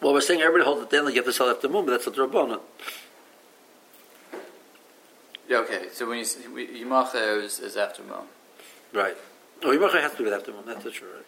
Well, 0.00 0.12
we're 0.12 0.20
saying 0.20 0.42
everybody 0.42 0.64
holds 0.64 0.82
it 0.82 0.90
then, 0.90 1.06
you 1.06 1.14
have 1.14 1.24
to 1.24 1.32
sell 1.32 1.48
after 1.48 1.68
mum, 1.68 1.86
but 1.86 1.92
that's 1.92 2.06
a 2.06 2.10
drabona. 2.10 2.60
Yeah, 5.48 5.58
okay. 5.58 5.88
So 5.92 6.08
when 6.08 6.18
you 6.18 6.24
Yimacha 6.24 7.42
is, 7.42 7.60
is 7.60 7.76
after 7.76 8.02
mum. 8.02 8.26
Right. 8.92 9.16
Oh, 9.62 9.76
Yimacha 9.76 10.00
has 10.00 10.14
to 10.14 10.24
be 10.24 10.30
after 10.30 10.52
mum, 10.52 10.64
that's 10.66 10.82
true, 10.90 11.08
right? 11.08 11.26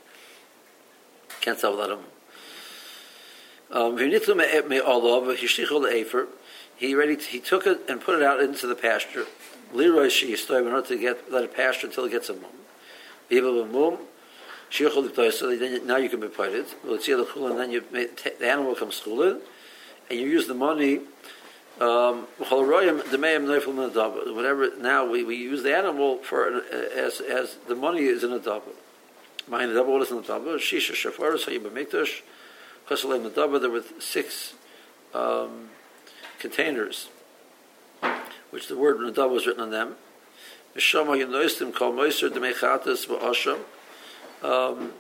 Can't 1.41 1.59
sell 1.59 1.77
without 1.77 1.91
mum. 1.91 2.05
Um, 3.71 3.99
he 6.77 6.95
ready 6.95 7.17
to, 7.17 7.23
he 7.23 7.41
took 7.41 7.67
it 7.67 7.81
and 7.89 8.01
put 8.01 8.17
it 8.17 8.23
out 8.23 8.41
into 8.41 8.67
the 8.67 8.75
pasture. 8.75 9.27
Leroy 9.73 10.09
she 10.09 10.33
in 10.33 10.51
order 10.51 10.83
to 10.83 10.97
get 10.97 11.31
let 11.31 11.45
it 11.45 11.55
pasture 11.55 11.89
until 11.89 12.05
it 12.07 12.11
gets 12.11 12.29
a 12.31 12.35
mum. 12.35 12.51
People 13.29 13.61
a 13.61 13.67
mum. 13.67 13.99
So 14.71 15.57
then 15.57 15.87
now 15.87 15.97
you 15.97 16.09
can 16.09 16.21
be 16.21 16.29
put 16.29 16.53
it. 16.53 16.75
Well, 16.85 16.95
it's 16.95 17.09
and 17.09 17.59
then 17.59 17.71
you 17.71 17.83
the 17.91 18.49
animal 18.49 18.75
comes 18.75 19.01
chulin, 19.01 19.41
and 20.11 20.19
you 20.19 20.27
use 20.27 20.47
the 20.47 20.55
money. 20.55 21.01
Um, 21.81 22.27
whatever. 24.35 24.71
Now 24.79 25.05
we, 25.07 25.23
we 25.23 25.37
use 25.37 25.63
the 25.63 25.77
animal 25.77 26.19
for 26.19 26.63
as 26.73 27.21
as 27.21 27.57
the 27.69 27.77
money 27.77 28.03
is 28.03 28.25
in 28.25 28.33
a 28.33 28.41
double. 28.41 28.73
Mine 29.47 29.69
Nadaba, 29.69 29.87
what 29.87 30.03
is 30.03 30.09
Nadaba? 30.09 30.57
Shisha 30.57 30.93
Shafaris, 30.93 31.45
Hayim 31.45 31.61
B'Mikdash, 31.61 32.23
Chasalem 32.89 33.31
Nadaba, 33.31 33.61
there 33.61 33.71
were 33.71 33.85
six 34.01 34.55
um, 35.15 35.71
containers, 36.41 37.09
which 38.51 38.67
the 38.67 38.77
word 38.77 38.99
Nadaba 38.99 39.31
was 39.31 39.47
written 39.47 39.63
on 39.63 39.71
them. 39.71 39.95
Mishama 40.77 41.17
Yenoistim 41.17 41.73
Kol 41.75 41.93
Moiser 41.93 42.29
Demechatas 42.29 43.07
V'Asham. 43.07 43.61
Um, 44.43 44.93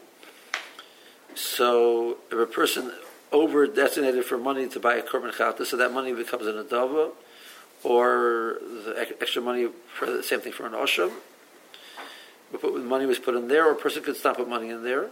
so 1.34 2.18
if 2.30 2.38
a 2.38 2.46
person 2.46 2.92
over 3.32 3.66
designated 3.66 4.24
for 4.24 4.38
money 4.38 4.68
to 4.68 4.80
buy 4.80 4.96
a 4.96 5.02
korban 5.02 5.32
chata, 5.32 5.64
so 5.66 5.76
that 5.76 5.92
money 5.92 6.12
becomes 6.12 6.46
an 6.46 6.54
adava, 6.54 7.12
or 7.84 8.58
the 8.60 8.94
extra 9.20 9.42
money 9.42 9.68
for 9.94 10.06
the 10.06 10.22
same 10.22 10.40
thing 10.40 10.52
for 10.52 10.66
an 10.66 10.72
osham. 10.72 11.12
Money 12.62 13.06
was 13.06 13.18
put 13.18 13.34
in 13.34 13.48
there, 13.48 13.68
or 13.68 13.72
a 13.72 13.76
person 13.76 14.02
could 14.02 14.16
stop 14.16 14.36
put 14.36 14.48
money 14.48 14.70
in 14.70 14.82
there. 14.82 15.10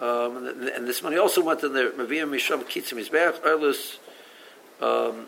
Um, 0.00 0.46
and, 0.46 0.68
and, 0.68 0.88
this 0.88 1.02
money 1.02 1.18
also 1.18 1.44
went 1.44 1.62
in 1.62 1.74
there. 1.74 1.90
Maviyam 1.90 2.30
misham 2.30 2.62
kitzim 2.62 2.94
mizbeach 2.94 3.40
erlus. 3.42 3.98
Um, 4.80 5.26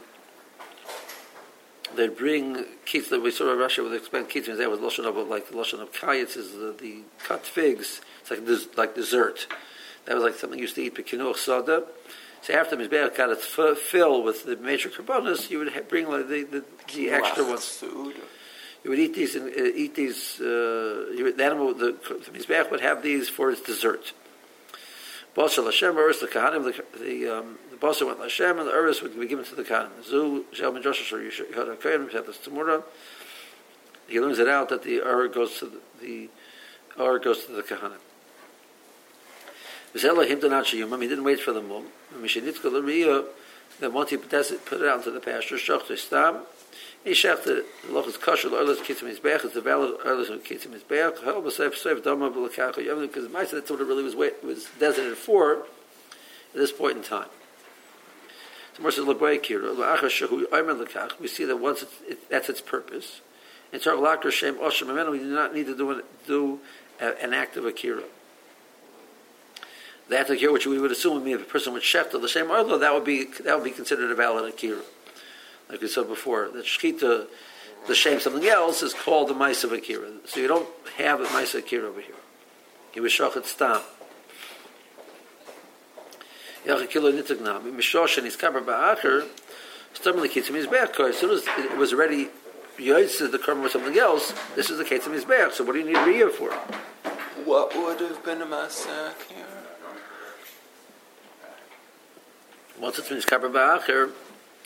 they 1.95 2.09
bring 2.09 2.65
kitz 2.87 3.11
that 3.11 3.21
we 3.21 3.31
saw 3.31 3.53
in 3.53 3.59
Rashi 3.59 3.83
would 3.83 3.93
expect 3.93 4.33
kitz 4.33 4.47
there 4.57 4.71
was 4.71 4.81
loshon 4.81 5.05
of 5.05 5.15
like 5.29 5.49
the 5.49 5.55
loshon 5.55 5.81
of 5.81 5.93
kayitz 5.93 6.39
is 6.39 6.53
the, 6.53 6.75
the 6.79 7.03
cut 7.23 7.45
figs. 7.45 8.01
It's 8.23 8.31
like 8.31 8.79
like 8.79 8.95
dessert. 8.95 9.47
That 10.07 10.15
was 10.17 10.25
like 10.25 10.35
something 10.35 10.59
you 10.59 10.65
used 10.65 10.75
to 10.77 10.83
eat 10.83 10.95
pekinuch 10.95 11.37
soda. 11.37 11.85
So 12.43 12.55
after 12.55 12.77
Mizbeach 12.77 13.17
got 13.17 13.31
its 13.31 13.47
f- 13.57 13.79
fill 13.79 14.23
with 14.23 14.45
the 14.45 14.57
major 14.57 14.89
carbonas, 14.89 15.49
you 15.51 15.61
would 15.61 15.89
bring 15.89 16.09
like 16.09 16.29
the, 16.29 16.43
the, 16.43 16.65
the 16.93 17.11
extra 17.11 17.45
ones. 17.45 17.85
You 18.83 18.91
would 18.91 18.99
eat 18.99 19.15
these 19.15 19.37
and 19.37 19.49
uh, 19.49 19.63
eat 19.63 19.95
these. 19.95 20.41
Uh, 20.41 21.07
would, 21.19 21.37
the 21.37 21.45
animal, 21.45 21.73
the, 21.73 21.93
the 21.93 22.37
Mizbeach 22.37 22.69
would 22.73 22.81
have 22.81 23.01
these 23.03 23.29
for 23.29 23.51
its 23.53 23.61
dessert. 23.61 24.13
Basal 25.37 25.65
Hashem, 25.65 25.95
Uris, 25.95 26.21
the 26.21 26.27
Kahanim, 26.27 26.65
the, 26.65 26.99
the, 26.99 27.39
um, 27.39 27.59
the 27.71 27.77
Basal 27.77 28.09
went 28.09 28.19
Hashem, 28.19 28.59
and 28.59 28.69
the 28.69 28.73
Uris 28.73 29.03
would 29.03 29.19
be 29.19 29.27
given 29.29 29.45
to 29.45 29.55
the 29.55 29.63
Kahanim. 29.63 30.05
Zu, 30.05 30.45
Shel, 30.53 30.73
Ben 30.73 30.83
Joshua, 30.83 31.21
Yehud 31.21 31.79
HaKoyim, 31.79 32.11
Shet 32.11 32.27
Tzimura. 32.27 32.83
He 34.09 34.21
learns 34.21 34.41
it 34.41 34.49
out 34.49 34.69
that 34.71 34.83
the 34.83 35.01
Ur 35.01 35.29
goes 35.29 35.59
to 35.61 35.67
the, 35.67 35.79
the 36.01 36.29
Ur 37.01 37.19
goes 37.21 37.47
to 37.47 37.53
the 37.53 37.63
Kahanim. 37.63 38.01
He 39.93 39.99
didn't 40.01 41.25
wait 41.25 41.41
for 41.41 41.53
the 41.53 41.63
mum. 41.63 41.87
Then 43.81 43.93
once 43.93 44.11
he 44.11 44.17
put 44.17 44.33
it 44.33 44.89
out 44.89 44.99
into 44.99 45.11
the 45.11 45.21
pasture, 45.21 45.57
shachta 45.57 45.99
stam. 45.99 46.39
He 47.05 47.11
shachta 47.11 47.45
the 47.45 47.65
loch 47.91 48.07
is 48.07 48.17
kosher. 48.17 48.49
Oilers 48.49 48.79
kitzim 48.79 49.09
his 49.09 49.19
beach. 49.19 49.41
It's 49.45 49.55
the 49.55 49.61
valid 49.61 49.97
oilers 50.07 50.29
who 50.29 50.39
kitzim 50.39 50.73
his 50.73 50.83
beach. 50.83 51.15
Hel 51.25 51.43
b'seif 51.43 51.73
seif 51.73 52.03
dama 52.03 52.31
b'lekacha 52.31 52.85
yom 52.85 53.01
because 53.01 53.29
my 53.31 53.45
that's 53.45 53.71
what 53.71 53.81
it 53.81 53.85
really 53.85 54.05
was 54.05 54.15
wait, 54.15 54.43
was 54.45 54.69
designated 54.79 55.19
for 55.19 55.55
at 55.55 55.65
this 56.55 56.71
point 56.73 56.97
in 56.97 57.03
time. 57.03 57.29
So 58.77 58.83
more 58.83 58.93
says 58.93 59.05
leboy 59.05 59.41
kira 59.41 59.75
la'achar 59.75 60.27
shehu 60.29 60.45
oimer 60.51 60.87
lekach. 60.87 61.19
We 61.19 61.27
see 61.29 61.45
that 61.45 61.57
once 61.57 61.83
it's, 61.83 62.01
it, 62.09 62.31
that's 62.31 62.49
its 62.49 62.61
purpose. 62.61 63.21
In 63.73 63.81
Tzar 63.81 63.97
Lakar 63.97 64.31
Shem 64.31 64.57
Oshem 64.57 65.11
we 65.11 65.19
do 65.19 65.25
not 65.25 65.55
need 65.55 65.67
to 65.67 65.77
do, 65.77 66.03
do 66.27 66.61
an 67.01 67.35
act 67.35 67.57
of 67.57 67.65
akira 67.67 68.05
the 70.09 70.17
Atakir, 70.17 70.53
which 70.53 70.67
we 70.67 70.79
would 70.79 70.91
assume 70.91 71.15
would 71.15 71.25
be 71.25 71.33
if 71.33 71.41
a 71.41 71.45
person 71.45 71.73
would 71.73 71.83
shechta 71.83 72.21
the 72.21 72.29
same 72.29 72.51
arlo, 72.51 72.79
that 72.79 72.93
would 72.93 73.05
be 73.05 73.25
that 73.45 73.55
would 73.57 73.65
be 73.65 73.71
considered 73.71 74.11
a 74.11 74.15
valid 74.15 74.53
akira. 74.53 74.83
Like 75.69 75.81
we 75.81 75.89
said 75.89 76.09
before, 76.09 76.49
that 76.49 76.65
shechita, 76.65 77.27
the 77.87 77.95
shame 77.95 78.21
something 78.21 78.47
else, 78.47 78.83
is 78.83 78.93
called 78.93 79.29
the 79.29 79.35
mice 79.35 79.65
of 79.65 79.73
akira. 79.73 80.09
So 80.27 80.41
you 80.41 80.49
don't 80.49 80.69
have 80.99 81.21
a 81.21 81.25
mice 81.33 81.55
akira 81.55 81.89
over 81.89 82.01
here. 82.01 82.15
He 82.93 83.01
was 83.01 83.13
shachat 83.13 83.47
stam. 83.47 83.81
Yachakilo 86.67 87.13
nitagnam. 87.13 87.73
Mishosh 87.73 88.17
and 88.19 88.27
his 88.27 88.37
kabar 88.37 88.61
ba'acher, 88.61 89.27
suddenly 89.95 90.29
kitzim 90.29 90.55
his 90.55 90.67
back. 90.67 90.99
As 91.01 91.17
soon 91.17 91.31
as 91.31 91.45
it 91.59 91.77
was 91.77 91.93
already 91.93 92.29
yoytz 92.79 93.31
the 93.31 93.39
karma 93.39 93.67
or 93.67 93.69
something 93.69 93.99
else, 93.99 94.33
this 94.55 94.71
is 94.71 94.79
the 94.79 94.95
of 94.95 95.13
his 95.13 95.25
back. 95.25 95.53
So 95.53 95.65
what 95.65 95.73
do 95.73 95.79
you 95.79 95.87
need 95.87 95.97
a 95.97 96.01
riyah 96.01 96.31
for? 96.31 96.53
What 97.45 97.75
would 97.77 98.01
have 98.01 98.25
been 98.25 98.43
a 98.43 98.47
masak 98.47 99.15
here? 99.29 99.52
Once 102.83 102.99
it's 102.99 103.07
finished 103.07 103.29
kabar 103.29 103.49
ba'acher, 103.49 104.11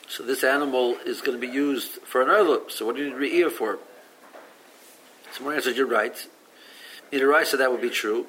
so 0.08 0.22
this 0.22 0.42
animal 0.42 0.96
is 1.04 1.20
going 1.20 1.38
to 1.38 1.46
be 1.46 1.52
used 1.52 2.00
for 2.02 2.22
an 2.22 2.28
oilup. 2.28 2.70
So 2.70 2.86
what 2.86 2.96
do 2.96 3.04
you 3.04 3.10
need 3.10 3.30
re'ir 3.30 3.50
for? 3.50 3.78
Someone 5.32 5.54
answers, 5.54 5.76
you're 5.76 5.86
right. 5.86 6.26
Either 7.12 7.28
right, 7.28 7.46
so 7.46 7.58
that 7.58 7.70
would 7.70 7.82
be 7.82 7.90
true. 7.90 8.26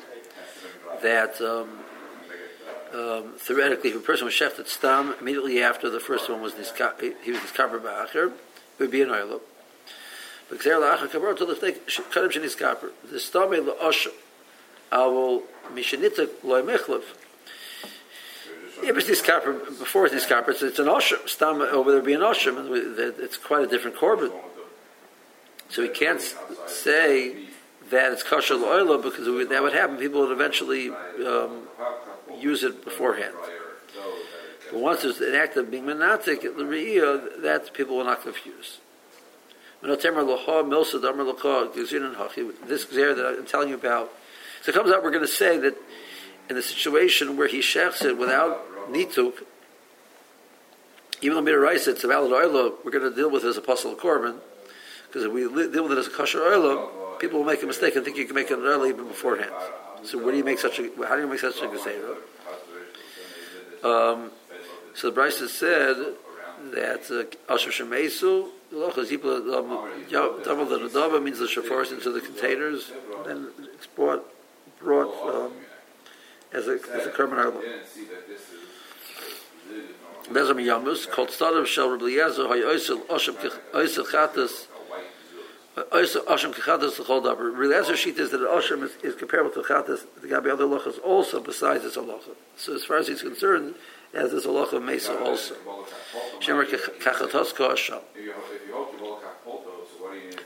That 1.02 1.40
um, 1.40 1.80
um, 2.94 3.36
theoretically, 3.38 3.92
if 3.92 3.96
a 3.96 4.00
person 4.02 4.26
was 4.26 4.34
shechted 4.34 4.68
stam 4.68 5.16
immediately 5.22 5.64
after 5.64 5.90
the 5.90 6.02
first 6.02 6.30
one 6.30 6.42
was 6.42 6.52
niska, 6.56 7.16
he 7.24 7.32
was 7.32 7.40
niskaper 7.40 7.80
ba'acher, 7.80 8.34
it 8.34 8.80
would 8.80 8.92
be 8.92 9.02
an 9.02 9.08
oilup. 9.08 9.40
But 10.50 10.62
the. 10.62 10.74
The 13.10 13.20
stam 13.22 13.50
la'osh 13.52 14.08
awol 14.92 15.44
mishenitek 15.72 16.44
loy 16.44 16.62
mechlav. 16.62 17.04
Yeah, 18.84 18.92
but 18.92 19.08
this 19.08 19.22
copper 19.22 19.54
before 19.54 20.08
this 20.10 20.26
copper, 20.26 20.52
it's, 20.52 20.62
it's 20.62 20.80
an 20.80 20.86
oshim. 20.86 21.28
Stam 21.28 21.62
over 21.62 21.92
there 21.92 22.02
be 22.02 22.14
an 22.14 22.22
oshim, 22.22 22.58
and 22.58 22.70
it's 23.20 23.38
quite 23.38 23.64
a 23.64 23.68
different 23.68 23.98
korban. 23.98 24.32
So 25.70 25.82
we 25.82 25.90
can't 25.90 26.22
say 26.68 27.36
that 27.90 28.12
it's 28.14 28.24
kosher 28.24 28.56
lo'oila 28.56 29.02
because 29.02 29.26
that 29.50 29.62
would 29.62 29.74
happen. 29.74 29.98
People 29.98 30.22
would 30.22 30.32
eventually 30.32 30.90
um, 30.90 31.68
use 32.38 32.64
it 32.64 32.84
beforehand. 32.84 33.34
But 34.72 34.80
once 34.80 35.02
there's 35.04 35.20
an 35.22 35.36
act 35.36 35.58
of 35.58 35.72
being 35.72 35.86
menatik, 35.86 36.42
that 37.42 37.74
people 37.74 37.98
will 37.98 38.06
not 38.06 38.22
confuse. 38.22 38.80
This 39.82 39.96
gzer 42.86 43.16
that 43.16 43.36
I'm 43.40 43.46
telling 43.46 43.70
you 43.70 43.76
about. 43.76 44.12
So 44.64 44.72
it 44.72 44.76
comes 44.76 44.92
out, 44.92 45.04
we're 45.04 45.12
going 45.12 45.22
to 45.22 45.28
say 45.28 45.58
that 45.60 45.78
in 46.50 46.56
the 46.56 46.62
situation 46.62 47.38
where 47.38 47.48
he 47.48 47.60
shechs 47.60 48.04
it 48.04 48.18
without 48.18 48.66
nituk, 48.90 49.44
even 51.22 51.44
though 51.44 51.52
Miraisa, 51.52 51.90
it's 51.90 52.04
a 52.04 52.08
valid 52.08 52.32
oilo, 52.32 52.74
we're 52.84 52.92
going 52.92 53.04
to 53.04 53.16
deal 53.16 53.30
with 53.30 53.44
it 53.44 53.48
as 53.48 53.58
a 53.58 53.62
puzzle 53.62 53.92
of 53.94 54.00
korban, 54.00 54.40
because 55.08 55.24
if 55.24 55.32
we 55.32 55.42
deal 55.42 55.84
with 55.84 55.94
it 55.94 55.98
as 55.98 56.08
a 56.08 56.12
kosher 56.12 56.40
oilo, 56.40 57.20
people 57.20 57.40
will 57.40 57.46
make 57.46 57.64
a 57.64 57.66
mistake 57.66 57.96
and 57.96 58.06
think 58.06 58.18
you 58.18 58.26
can 58.26 58.36
make 58.36 58.52
it 58.52 58.60
early 58.60 58.90
even 58.90 59.08
beforehand. 59.08 59.52
So 60.04 60.20
where 60.20 60.32
do 60.32 60.38
you 60.38 60.44
make 60.44 60.60
such 60.60 60.80
a, 60.80 60.90
how 61.08 61.16
do 61.16 61.22
you 61.22 61.28
make 61.28 61.40
such 61.40 61.58
a 61.62 61.68
geseda? 61.68 62.18
Um, 63.84 64.32
so 64.94 65.10
the 65.10 65.20
Braisa 65.20 65.48
said 65.48 65.96
that 66.72 67.10
uh, 67.12 67.54
Asher 67.54 67.72
Shemesu, 67.72 68.50
double 68.72 69.06
the 70.66 70.78
Nadava 70.80 71.24
means 71.24 71.40
the 71.40 71.46
shafars 71.46 71.92
into 71.92 72.12
the 72.12 72.22
containers, 72.22 72.92
then 73.26 73.50
it's 73.76 73.88
brought, 73.88 74.24
brought 74.80 75.14
um, 75.34 75.54
as 76.54 76.68
a, 76.68 76.80
as 76.94 77.06
a 77.06 77.12
korban 77.12 77.38
arlo. 77.38 77.62
Bezam 80.30 80.60
Yamus, 80.62 81.10
called 81.10 81.30
Stadav 81.30 81.66
Shel 81.66 81.90
Rabbi 81.90 82.04
Eliezer, 82.04 82.48
Hay 82.50 82.62
Oisel 82.62 83.06
Oshem 83.08 83.36
Oisel 83.74 84.06
Chatas, 84.06 84.68
Oisel 85.92 86.26
Oshem 86.26 86.54
Kechatas 86.54 87.00
L'chol 87.00 87.24
Daber. 87.24 87.52
Rabbi 87.54 87.74
Eliezer's 87.74 88.00
sheet 88.00 88.18
is 88.18 88.32
that 88.32 88.42
Oshem 88.42 88.84
is, 88.84 88.96
is 89.04 89.16
comparable 89.16 89.52
to 89.52 89.62
Chatas, 89.62 90.06
the 90.22 90.28
Gabi 90.28 90.52
other 90.52 90.66
halachas 90.66 91.02
also 91.02 91.40
besides 91.40 91.84
this 91.84 91.96
halacha. 91.96 92.36
So 92.58 92.76
as 92.76 92.84
far 92.84 92.98
as 92.98 93.08
he's 93.08 93.22
concerned, 93.22 93.76
has 94.14 94.32
this 94.32 94.46
halacha 94.46 94.84
Mesa 94.84 95.18
also. 95.18 95.56
Shemer 96.42 96.66
Kachatos 96.66 97.54
Kosham. 97.54 98.02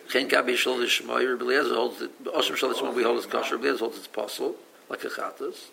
Chen 0.10 0.30
Gabi 0.30 0.56
Shal 0.56 0.78
Lishmoy, 0.78 1.28
Rabbi 1.28 1.44
Eliezer 1.44 1.74
holds 1.74 2.04
Oshem 2.24 2.56
Shal 2.56 2.72
Lishmoy 2.72 2.94
we 2.94 3.02
hold 3.02 3.18
as 3.18 3.26
kosher, 3.26 3.56
Rabbi 3.56 3.70
Eliezer 3.70 3.80
holds 3.80 3.98
it's 3.98 4.08
possible, 4.08 4.56
like 4.90 5.04
a 5.06 5.08
Chatas. 5.08 5.70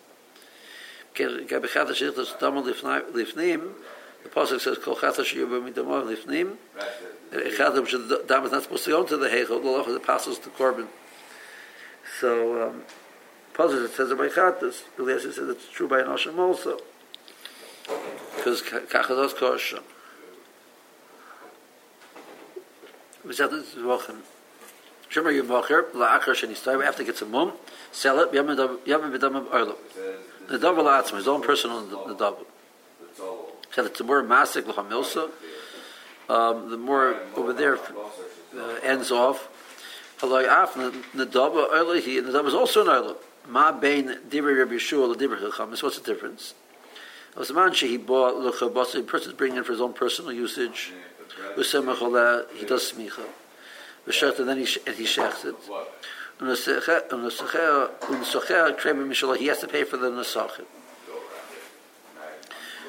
Gabi 1.19 1.67
Chatas 1.67 1.95
Shichtas 1.95 2.37
Damal 2.39 2.63
Lifnim, 3.11 3.73
the 4.23 4.29
pasuk 4.29 4.59
says 4.59 4.77
kol 4.77 4.95
chata 4.95 5.21
sheyuba 5.21 5.71
midamav 5.71 6.05
lifnim. 6.05 6.55
Echadam 7.31 7.85
shadam 7.87 8.45
is 8.45 8.51
not 8.51 8.63
supposed 8.63 8.85
to 8.85 8.91
go 8.91 9.01
into 9.01 9.17
the 9.17 9.27
heichel. 9.27 9.61
The 9.61 9.69
law 9.69 9.99
passes 9.99 10.39
to 10.39 10.49
korban. 10.49 10.87
So 12.19 12.69
um, 12.69 12.83
pasuk 13.53 13.85
it 13.85 13.91
says 13.91 14.09
by 14.13 14.27
chatas. 14.27 14.83
Eliezer 14.97 15.31
says 15.31 15.49
it's 15.49 15.69
true 15.69 15.87
by 15.87 16.01
Anoshim 16.01 16.37
also 16.37 16.79
because 18.35 18.61
kachados 18.61 19.33
kosham. 19.33 19.83
We 23.25 23.33
said 23.33 23.51
this 23.51 23.75
is 23.75 23.83
wochen. 23.83 24.21
Shomer 25.09 25.33
Yavacher, 25.41 25.91
la'achar 25.91 26.35
shenistay, 26.35 26.77
we 26.77 26.85
have 26.85 26.95
to 26.95 27.03
get 27.03 27.17
some 27.17 27.31
mum, 27.31 27.53
sell 27.91 28.19
it, 28.19 28.31
yamim 28.31 28.55
b'damim 28.55 29.47
oilam. 29.47 29.75
The 30.49 30.57
double 30.57 30.85
atzma, 30.85 31.17
his 31.17 31.27
own 31.27 31.41
personal 31.41 31.81
the 31.81 32.15
double 32.15 32.45
said 33.71 33.93
the 33.93 34.03
more 34.03 34.23
masik 34.23 34.67
l'chamilsa, 34.67 35.29
um, 36.27 36.69
the 36.69 36.77
more 36.77 37.17
over 37.35 37.53
there 37.53 37.77
uh, 37.77 38.79
ends 38.83 39.11
off. 39.11 39.47
Halay 40.19 40.47
af 40.47 40.73
he 40.73 40.81
nedaba 41.21 42.47
is 42.47 42.53
also 42.53 42.81
an 42.81 42.87
oila. 42.87 43.15
Ma 43.47 43.71
bein 43.71 44.19
divrei 44.29 44.57
Rabbi 44.59 44.75
Yeshua 44.75 45.07
l'divrei 45.15 45.39
Chachamis. 45.51 45.81
What's 45.81 45.99
the 45.99 46.13
difference? 46.13 46.53
Osman 47.37 47.73
she 47.73 47.87
he 47.87 47.97
bought 47.97 48.35
lechabas. 48.35 48.93
The 48.93 49.03
person's 49.03 49.35
bringing 49.35 49.57
in 49.57 49.63
for 49.63 49.71
his 49.71 49.81
own 49.81 49.93
personal 49.93 50.33
usage. 50.33 50.91
Usemach. 51.55 52.51
He 52.55 52.65
does 52.65 52.91
smicha. 52.91 53.23
V'shechta 54.07 54.45
then 54.45 54.57
he 54.57 54.67
and 54.85 54.95
he 54.95 55.05
shechs 55.05 55.45
it. 55.45 55.55
Unesocher 56.39 57.99
kreba 58.77 59.07
mishalah. 59.07 59.37
He 59.37 59.47
has 59.47 59.59
to 59.59 59.67
pay 59.67 59.83
for 59.83 59.97
the 59.97 60.09
nesachim. 60.09 60.65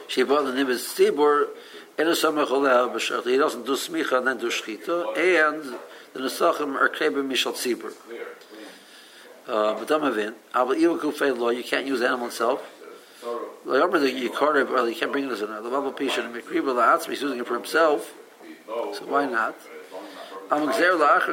She 0.08 0.22
bought 0.22 0.44
the 0.44 0.52
nibis 0.52 0.94
tzibur. 0.94 1.48
And 1.98 2.08
usemach 2.08 2.48
olah 2.48 2.92
b'shechta. 2.94 3.26
He 3.26 3.36
doesn't 3.36 3.66
do 3.66 3.72
smicha 3.72 4.18
and 4.18 4.26
then 4.26 4.38
do 4.38 4.48
shchita. 4.48 5.16
And 5.16 5.74
the 6.14 6.20
nesachim 6.20 6.76
are 6.76 6.88
kreba 6.88 7.22
mishal 7.26 7.52
tzibur. 7.52 7.92
Uh, 9.48 9.74
but 9.74 9.88
Damavin, 9.88 10.34
Abel 10.54 10.74
Iwa 10.74 10.98
Kufay 10.98 11.36
law, 11.36 11.50
you 11.50 11.64
can't 11.64 11.84
use 11.84 11.98
the 11.98 12.06
animal 12.06 12.28
itself. 12.28 12.62
The 13.66 13.72
Yomer 13.72 14.16
you 14.16 14.30
carve, 14.30 14.70
well, 14.70 14.88
you 14.88 14.94
can't 14.94 15.10
bring 15.10 15.24
it 15.24 15.32
as 15.32 15.42
another. 15.42 15.68
The 15.68 15.70
Bible 15.70 15.92
Pisha 15.92 16.24
and 16.24 16.34
Mikriba 16.34 16.72
La'atzmi, 16.72 17.10
he's 17.10 17.22
using 17.22 17.40
it 17.40 17.46
for 17.46 17.54
himself. 17.54 18.14
So 18.66 19.06
why 19.06 19.26
not? 19.26 19.56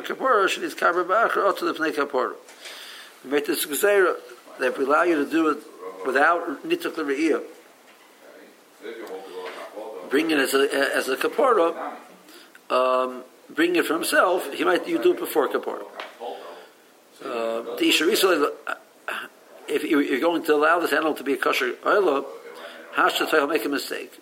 Kapora, 0.04 0.48
should 0.48 0.64
he's 0.64 0.76
Kabra 0.76 1.06
Ba'achar, 1.06 1.46
or 1.46 1.54
to 1.54 1.66
the 1.66 1.74
Pnei 1.74 1.92
Kapora. 1.92 2.36
We 3.24 3.32
make 3.32 3.46
this 3.48 3.66
Gzer, 3.66 4.16
that 4.60 4.78
allow 4.78 5.04
you 5.04 5.24
to 5.24 5.30
do 5.30 5.50
it 5.50 5.58
without 6.06 6.64
Nituk 6.68 6.98
L'Re'iyah. 6.98 7.44
Bring 10.10 10.32
it 10.32 10.38
as 10.38 10.54
a, 10.54 10.96
as 10.96 11.10
a 11.10 11.16
um, 12.70 13.24
bring 13.50 13.76
it 13.76 13.86
for 13.86 13.94
himself, 13.94 14.54
he 14.54 14.64
might, 14.64 14.88
you 14.88 15.02
do 15.02 15.14
it 15.14 15.20
before 15.20 15.48
Kapora. 15.50 15.86
Uh, 17.24 17.76
if 19.68 19.84
you- 19.84 20.00
you're 20.00 20.20
going 20.20 20.44
to 20.44 20.54
allow 20.56 20.80
this 20.80 20.94
animal 20.94 21.14
to 21.16 21.24
be 21.24 21.34
a 21.34 21.38
kosher 21.38 21.74
oila, 21.84 22.26
Hashem 22.94 23.28
will 23.32 23.48
make 23.48 23.66
a 23.66 23.70
mistake. 23.70 24.20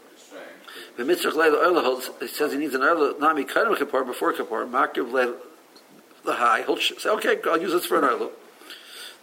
The 0.97 1.03
mitzvah 1.03 1.31
leil 1.31 1.53
oila 1.53 1.83
holds, 1.83 2.09
it 2.21 2.29
says 2.29 2.53
he 2.53 2.57
needs 2.57 2.73
an 2.73 2.81
oila, 2.81 3.19
nami 3.19 3.43
kadim 3.43 3.77
kippur 3.77 4.03
before 4.03 4.33
kippur, 4.33 4.65
makiv 4.65 5.11
leil 5.11 5.35
the 6.23 6.33
high. 6.33 6.63
He'll 6.63 6.77
say, 6.77 7.09
okay, 7.09 7.37
I'll 7.45 7.61
use 7.61 7.71
this 7.71 7.85
for 7.85 7.97
an 7.97 8.03
oila. 8.03 8.31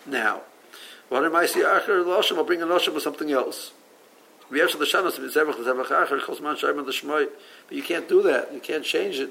Now, 0.07 0.43
what 1.09 1.25
am 1.25 1.35
I 1.37 1.47
see 1.47 1.61
acher 1.61 2.05
l'oshem? 2.05 2.37
I'll 2.37 2.45
bring 2.45 2.63
an 2.63 2.69
oshem 2.69 2.95
with 2.95 3.03
something 3.03 3.31
else. 3.31 3.73
We 4.51 4.59
have 4.61 4.71
the 4.79 4.85
shanos 4.85 5.19
of 5.19 5.23
the 5.23 5.41
zevach 5.41 5.55
zevach 5.55 5.87
acher 5.87 6.21
chosman 6.21 6.57
shayim 6.57 6.85
the 6.85 6.93
shmoy, 6.93 7.29
but 7.69 7.77
you 7.77 7.83
can't 7.83 8.09
do 8.09 8.23
that. 8.23 8.53
You 8.53 8.61
can't 8.61 8.85
change 8.85 9.19
it 9.19 9.31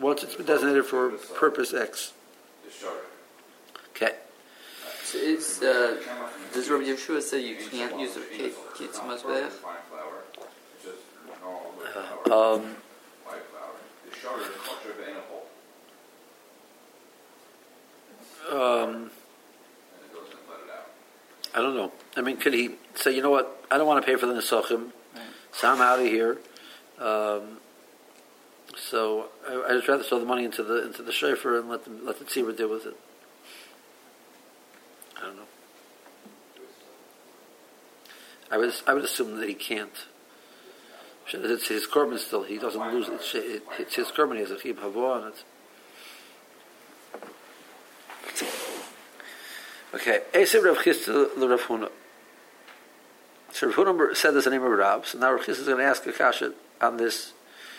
once 0.00 0.22
it's 0.22 0.36
been 0.36 0.46
designated 0.46 0.86
for 0.86 1.10
purpose 1.10 1.74
X. 1.74 2.12
Okay. 3.90 4.14
So 5.04 5.18
it's, 5.20 5.62
uh, 5.62 6.00
does 6.52 6.70
Rabbi 6.70 6.84
Yeshua 6.84 7.22
say 7.22 7.42
you 7.42 7.56
can't 7.70 7.98
use 7.98 8.16
a 8.16 8.20
kitz 8.20 8.98
mazbech? 9.00 9.50
Um, 12.30 12.76
um, 18.50 19.10
I 21.54 21.62
don't 21.62 21.74
know. 21.74 21.92
I 22.16 22.20
mean, 22.20 22.36
could 22.36 22.54
he 22.54 22.70
say, 22.94 23.14
you 23.14 23.22
know 23.22 23.30
what? 23.30 23.64
I 23.70 23.78
don't 23.78 23.86
want 23.86 24.04
to 24.04 24.06
pay 24.06 24.18
for 24.18 24.26
the 24.26 24.34
nesachim, 24.34 24.92
so 25.52 25.72
I'm 25.72 25.80
out 25.80 26.00
of 26.00 26.06
here. 26.06 26.38
Um, 26.98 27.58
so 28.76 29.28
I, 29.48 29.64
I 29.68 29.72
just 29.74 29.88
rather 29.88 30.02
throw 30.02 30.18
the 30.18 30.26
money 30.26 30.44
into 30.44 30.62
the 30.62 30.86
into 30.86 31.02
the 31.02 31.12
shofar 31.12 31.58
and 31.58 31.68
let 31.68 31.84
them 31.84 32.04
let 32.04 32.18
the 32.18 32.24
tzibur 32.24 32.56
deal 32.56 32.68
with 32.68 32.86
it. 32.86 32.96
I 35.16 35.20
don't 35.22 35.36
know. 35.36 35.42
I 38.50 38.58
would 38.58 38.72
I 38.86 38.94
would 38.94 39.04
assume 39.04 39.38
that 39.40 39.48
he 39.48 39.54
can't. 39.54 40.06
It's 41.32 41.68
his 41.68 41.86
korban 41.86 42.18
still. 42.18 42.42
He 42.42 42.58
doesn't 42.58 42.92
lose 42.92 43.08
it. 43.08 43.34
It- 43.34 43.62
It's 43.78 43.94
his 43.96 44.08
korban. 44.08 44.34
He 44.34 44.40
has 44.40 44.50
a 44.50 44.56
chib 44.56 44.76
havo 44.76 45.10
on 45.10 45.28
it. 45.28 45.44
Okay. 49.94 50.22
Esav 50.32 50.64
Rav 50.64 50.78
Chisda 50.78 51.38
the 51.38 51.48
Rav 51.48 51.62
Huna. 51.62 51.90
So 53.52 53.66
Rav 53.68 53.76
Huna 53.76 54.16
said 54.16 54.32
this 54.32 54.46
in 54.46 54.52
the 54.52 54.58
name 54.58 54.66
of 54.66 54.78
Rab. 54.78 55.06
So 55.06 55.18
now 55.18 55.32
Rav 55.32 55.40
Chisda 55.40 55.60
is 55.60 55.66
going 55.66 55.78
to 55.78 55.84
ask 55.84 56.06
a 56.06 56.12
kasha 56.12 56.52
on 56.80 56.96
this. 56.96 57.32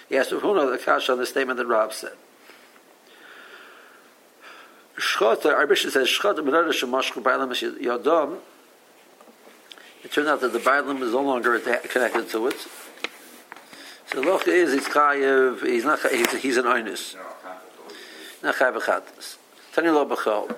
He 0.09 0.17
asked 0.17 0.31
Rav 0.31 0.41
Huna 0.41 0.71
the 0.71 0.83
kasha 0.83 1.11
on 1.11 1.17
the 1.19 1.25
statement 1.25 1.57
that 1.57 1.67
Rab 1.67 1.93
said. 1.93 2.13
Shchota, 4.97 5.53
our 5.53 5.65
bishop 5.65 5.91
says, 5.91 6.07
Shchota 6.07 6.39
b'nada 6.39 6.69
shemashchu 6.69 7.23
b'alam 7.23 7.53
yodam. 7.79 8.39
It 10.03 10.11
turned 10.11 10.27
out 10.27 10.41
that 10.41 10.53
the 10.53 10.59
Bailam 10.59 11.01
is 11.01 11.11
no 11.11 11.21
longer 11.21 11.57
connected 11.59 12.29
to 12.29 12.47
it. 12.47 12.67
So 14.11 14.21
the 14.21 14.27
Loch 14.27 14.47
is, 14.47 14.73
he's 14.73 14.87
chayiv, 14.87 15.63
he's 15.63 15.85
not, 15.85 15.99
he's, 16.09 16.31
he's 16.41 16.57
an 16.57 16.65
oinus. 16.65 17.15
Not 18.41 18.55
chayiv 18.55 18.81
b'chatas. 18.81 19.37
Tani 19.71 19.89
lo 19.89 20.03
b'chol. 20.03 20.55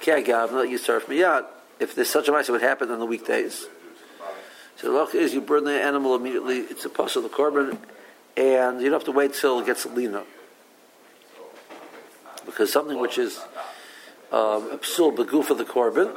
Ki 0.00 0.10
agav, 0.10 0.50
not 0.50 0.68
you 0.68 0.78
serve 0.78 1.08
me 1.08 1.22
out. 1.22 1.48
If 1.78 1.94
there's 1.94 2.10
such 2.10 2.26
a 2.26 2.32
mice, 2.32 2.48
it 2.48 2.52
would 2.52 2.62
happen 2.62 2.90
on 2.90 2.98
the 2.98 3.06
weekdays. 3.06 3.66
So 4.76 4.90
the 4.90 4.98
Loch 4.98 5.14
is, 5.14 5.32
you 5.32 5.40
burn 5.40 5.62
the 5.62 5.80
animal 5.80 6.16
immediately, 6.16 6.58
it's 6.58 6.84
a 6.84 6.88
puzzle 6.88 7.24
of 7.24 7.30
the 7.30 7.36
korban, 7.36 7.78
and 8.36 8.80
you 8.80 8.90
don't 8.90 8.98
have 8.98 9.04
to 9.04 9.12
wait 9.12 9.34
till 9.34 9.60
it 9.60 9.66
gets 9.66 9.86
lino. 9.86 10.24
Because 12.46 12.72
something 12.72 12.98
which 12.98 13.18
is 13.18 13.38
um, 14.32 14.72
a 14.72 14.78
psul 14.78 15.16
beguf 15.16 15.50
of 15.50 15.58
the 15.58 15.64
korban, 15.64 16.12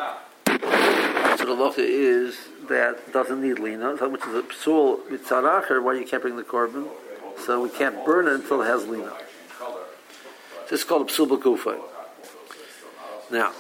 so 1.38 1.46
the 1.46 1.56
locha 1.56 1.78
is 1.78 2.38
that 2.68 3.12
doesn't 3.14 3.42
need 3.42 3.60
lina, 3.60 3.96
which 3.96 4.22
is 4.22 4.36
a 4.36 4.44
psul 4.44 5.00
mitzaracher, 5.08 5.84
why 5.84 5.94
you 5.94 6.06
can't 6.06 6.22
bring 6.22 6.36
the 6.36 6.44
korban. 6.44 6.88
So 7.46 7.62
we 7.62 7.70
can't 7.70 8.06
burn 8.06 8.28
it 8.28 8.34
until 8.34 8.62
it 8.62 8.66
has 8.66 8.88
lina. 8.88 9.14
This 10.70 10.82
is 10.82 10.84
called 10.84 11.10
a 11.10 11.14
psul 11.14 11.28
begufa. 11.28 11.80
Now, 13.32 13.54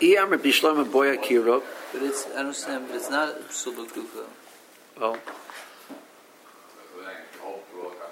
Iyam 0.00 0.30
Rabbi 0.30 0.48
Shlomo 0.48 0.84
Boya 0.84 1.16
Kiro. 1.16 1.62
But 1.92 2.02
it's, 2.02 2.26
I 2.34 2.40
understand, 2.40 2.88
but 2.88 2.96
it's 2.96 3.10
not 3.10 3.48
Psul 3.48 3.88
Kufa. 3.88 4.24
Well, 5.00 5.16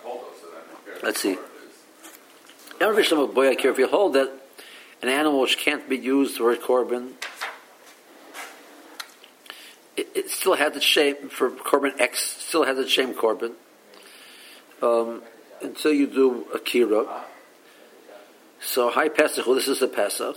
oh. 0.04 0.28
let's 1.02 1.20
see. 1.20 1.36
Iyam 2.78 2.90
Rabbi 2.90 3.00
Shlomo 3.00 3.32
Boya 3.32 3.56
Kiro. 3.58 3.72
If 3.72 3.78
you 3.78 3.88
hold 3.88 4.14
that 4.14 4.30
an 5.02 5.08
animal 5.08 5.40
which 5.40 5.58
can't 5.58 5.88
be 5.88 5.98
used 5.98 6.38
for 6.38 6.52
a 6.52 6.56
korban, 6.56 7.12
it, 10.02 10.16
it 10.16 10.30
still 10.30 10.54
has 10.54 10.76
its 10.76 10.84
shame 10.84 11.28
for 11.28 11.50
korban 11.50 11.98
X. 12.00 12.36
Still 12.40 12.64
has 12.64 12.78
its 12.78 12.90
shame 12.90 13.14
korban. 13.14 13.52
Um, 14.80 15.22
until 15.62 15.92
you 15.92 16.06
do 16.06 16.46
a 16.54 16.58
kira. 16.58 17.06
So 18.60 18.90
high 18.90 19.08
Pesach. 19.08 19.46
Well, 19.46 19.54
this 19.54 19.68
is 19.68 19.82
a 19.82 19.88
Pesach. 19.88 20.36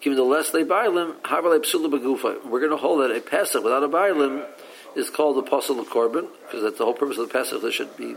Give 0.00 0.12
me 0.12 0.16
the 0.16 0.22
less 0.22 0.50
they 0.50 0.64
bailim. 0.64 1.14
Havalei 1.22 1.60
psula 1.60 1.90
begufa. 1.90 2.44
We're 2.44 2.60
going 2.60 2.70
to 2.70 2.76
hold 2.76 3.02
that 3.02 3.16
a 3.16 3.20
Pesach 3.20 3.62
without 3.62 3.82
a 3.82 3.88
bailim 3.88 4.46
is 4.94 5.10
called 5.10 5.36
the 5.36 5.40
apostle 5.40 5.80
of 5.80 5.88
korban 5.88 6.28
because 6.42 6.62
that's 6.62 6.78
the 6.78 6.84
whole 6.84 6.94
purpose 6.94 7.18
of 7.18 7.28
the 7.28 7.32
Pesach. 7.32 7.60
There 7.60 7.72
should 7.72 7.96
be 7.96 8.16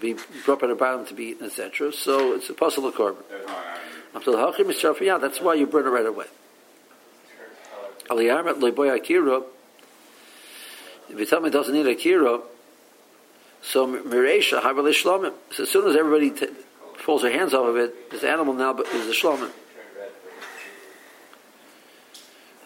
be 0.00 0.16
brought 0.44 0.60
by 0.60 0.66
the 0.66 0.76
bailim 0.76 1.06
to 1.08 1.14
be 1.14 1.24
eaten, 1.24 1.46
etc. 1.46 1.92
So 1.92 2.34
it's 2.34 2.48
apostle 2.50 2.86
of 2.86 2.94
the 2.94 3.00
yeah, 5.02 5.18
That's 5.18 5.40
why 5.40 5.54
you 5.54 5.66
burn 5.66 5.86
it 5.86 5.90
right 5.90 6.06
away. 6.06 6.26
Aliyamet 8.08 8.60
loiboy 8.60 8.96
akira. 8.96 9.42
If 11.10 11.18
you 11.18 11.26
tell 11.26 11.40
me 11.40 11.48
it 11.48 11.52
doesn't 11.52 11.74
need 11.74 11.86
akira, 11.86 12.40
so 13.62 13.86
miresha 13.86 14.62
havalei 14.62 14.92
shlomim. 14.92 15.32
So 15.52 15.64
as 15.64 15.70
soon 15.70 15.88
as 15.88 15.96
everybody 15.96 16.30
t- 16.30 16.48
pulls 17.04 17.22
their 17.22 17.32
hands 17.32 17.52
off 17.52 17.66
of 17.66 17.76
it, 17.76 18.10
this 18.10 18.24
animal 18.24 18.54
now 18.54 18.78
is 18.78 19.08
a 19.08 19.12
shlomim. 19.12 19.50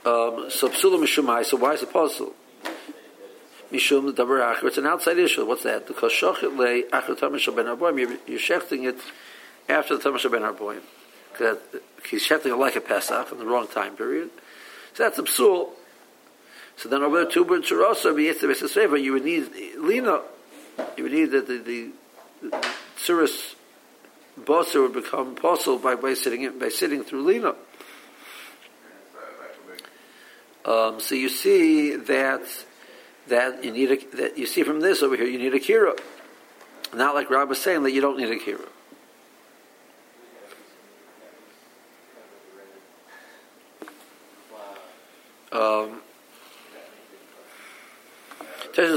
Um, 0.04 0.50
so 0.50 0.68
psula 0.68 1.02
mishumai. 1.02 1.44
So 1.44 1.57
why 1.57 1.72
is 1.72 1.83
it 1.83 1.92
possible? 1.92 2.35
Mishum 3.72 4.12
davar. 4.12 4.62
It's 4.62 4.76
an 4.76 4.87
outside 4.87 5.18
issue. 5.18 5.46
What's 5.46 5.62
that? 5.62 5.87
Because 5.87 6.12
shochet 6.12 6.54
le 6.54 6.83
acher 6.90 7.18
tamish 7.18 7.54
ben 7.57 7.64
arboim. 7.64 8.18
You're, 8.26 8.38
shechting 8.38 8.87
it 8.87 8.98
after 9.68 9.96
the 9.96 10.11
tamish 10.11 10.30
ben 10.30 10.42
arboim. 10.42 10.80
He's 12.09 12.22
shechting 12.22 12.46
it 12.46 12.57
like 12.57 12.76
a 12.76 12.83
pesach 12.83 13.33
in 13.33 13.38
the 13.38 13.46
wrong 13.46 13.66
time 13.66 13.96
period. 13.96 14.30
So 14.92 15.04
that's 15.04 15.18
a 15.18 15.22
psul. 15.22 15.70
So 16.76 16.88
then 16.88 17.02
over 17.02 17.24
two 17.24 17.44
birds 17.44 17.70
are 17.72 17.84
also 17.84 18.14
be 18.14 18.24
yitzvah 18.24 19.02
You 19.02 19.12
would 19.12 19.24
need 19.24 19.50
lina. 19.78 20.20
You 20.96 21.04
would 21.04 21.12
need 21.12 21.30
that 21.30 21.46
the 21.46 21.58
the, 21.58 21.90
the 24.37 24.80
would 24.80 24.92
become 24.92 25.34
possible 25.37 25.78
by, 25.78 25.94
by 25.94 26.14
sitting 26.14 26.42
in, 26.42 26.58
by 26.58 26.68
sitting 26.68 27.04
through 27.04 27.22
lina. 27.22 27.54
Um, 30.64 30.98
so 30.98 31.14
you 31.14 31.28
see 31.28 31.94
that 31.94 32.42
that 33.28 33.64
you 33.64 33.70
need 33.70 33.90
a, 33.92 34.16
that 34.16 34.38
you 34.38 34.46
see 34.46 34.62
from 34.62 34.80
this 34.80 35.02
over 35.02 35.16
here 35.16 35.26
you 35.26 35.38
need 35.38 35.54
a 35.54 35.60
kira, 35.60 35.98
not 36.94 37.14
like 37.14 37.30
Rob 37.30 37.50
was 37.50 37.60
saying 37.60 37.82
that 37.82 37.92
you 37.92 38.00
don't 38.00 38.18
need 38.18 38.30
a 38.30 38.38
kira. 38.38 38.66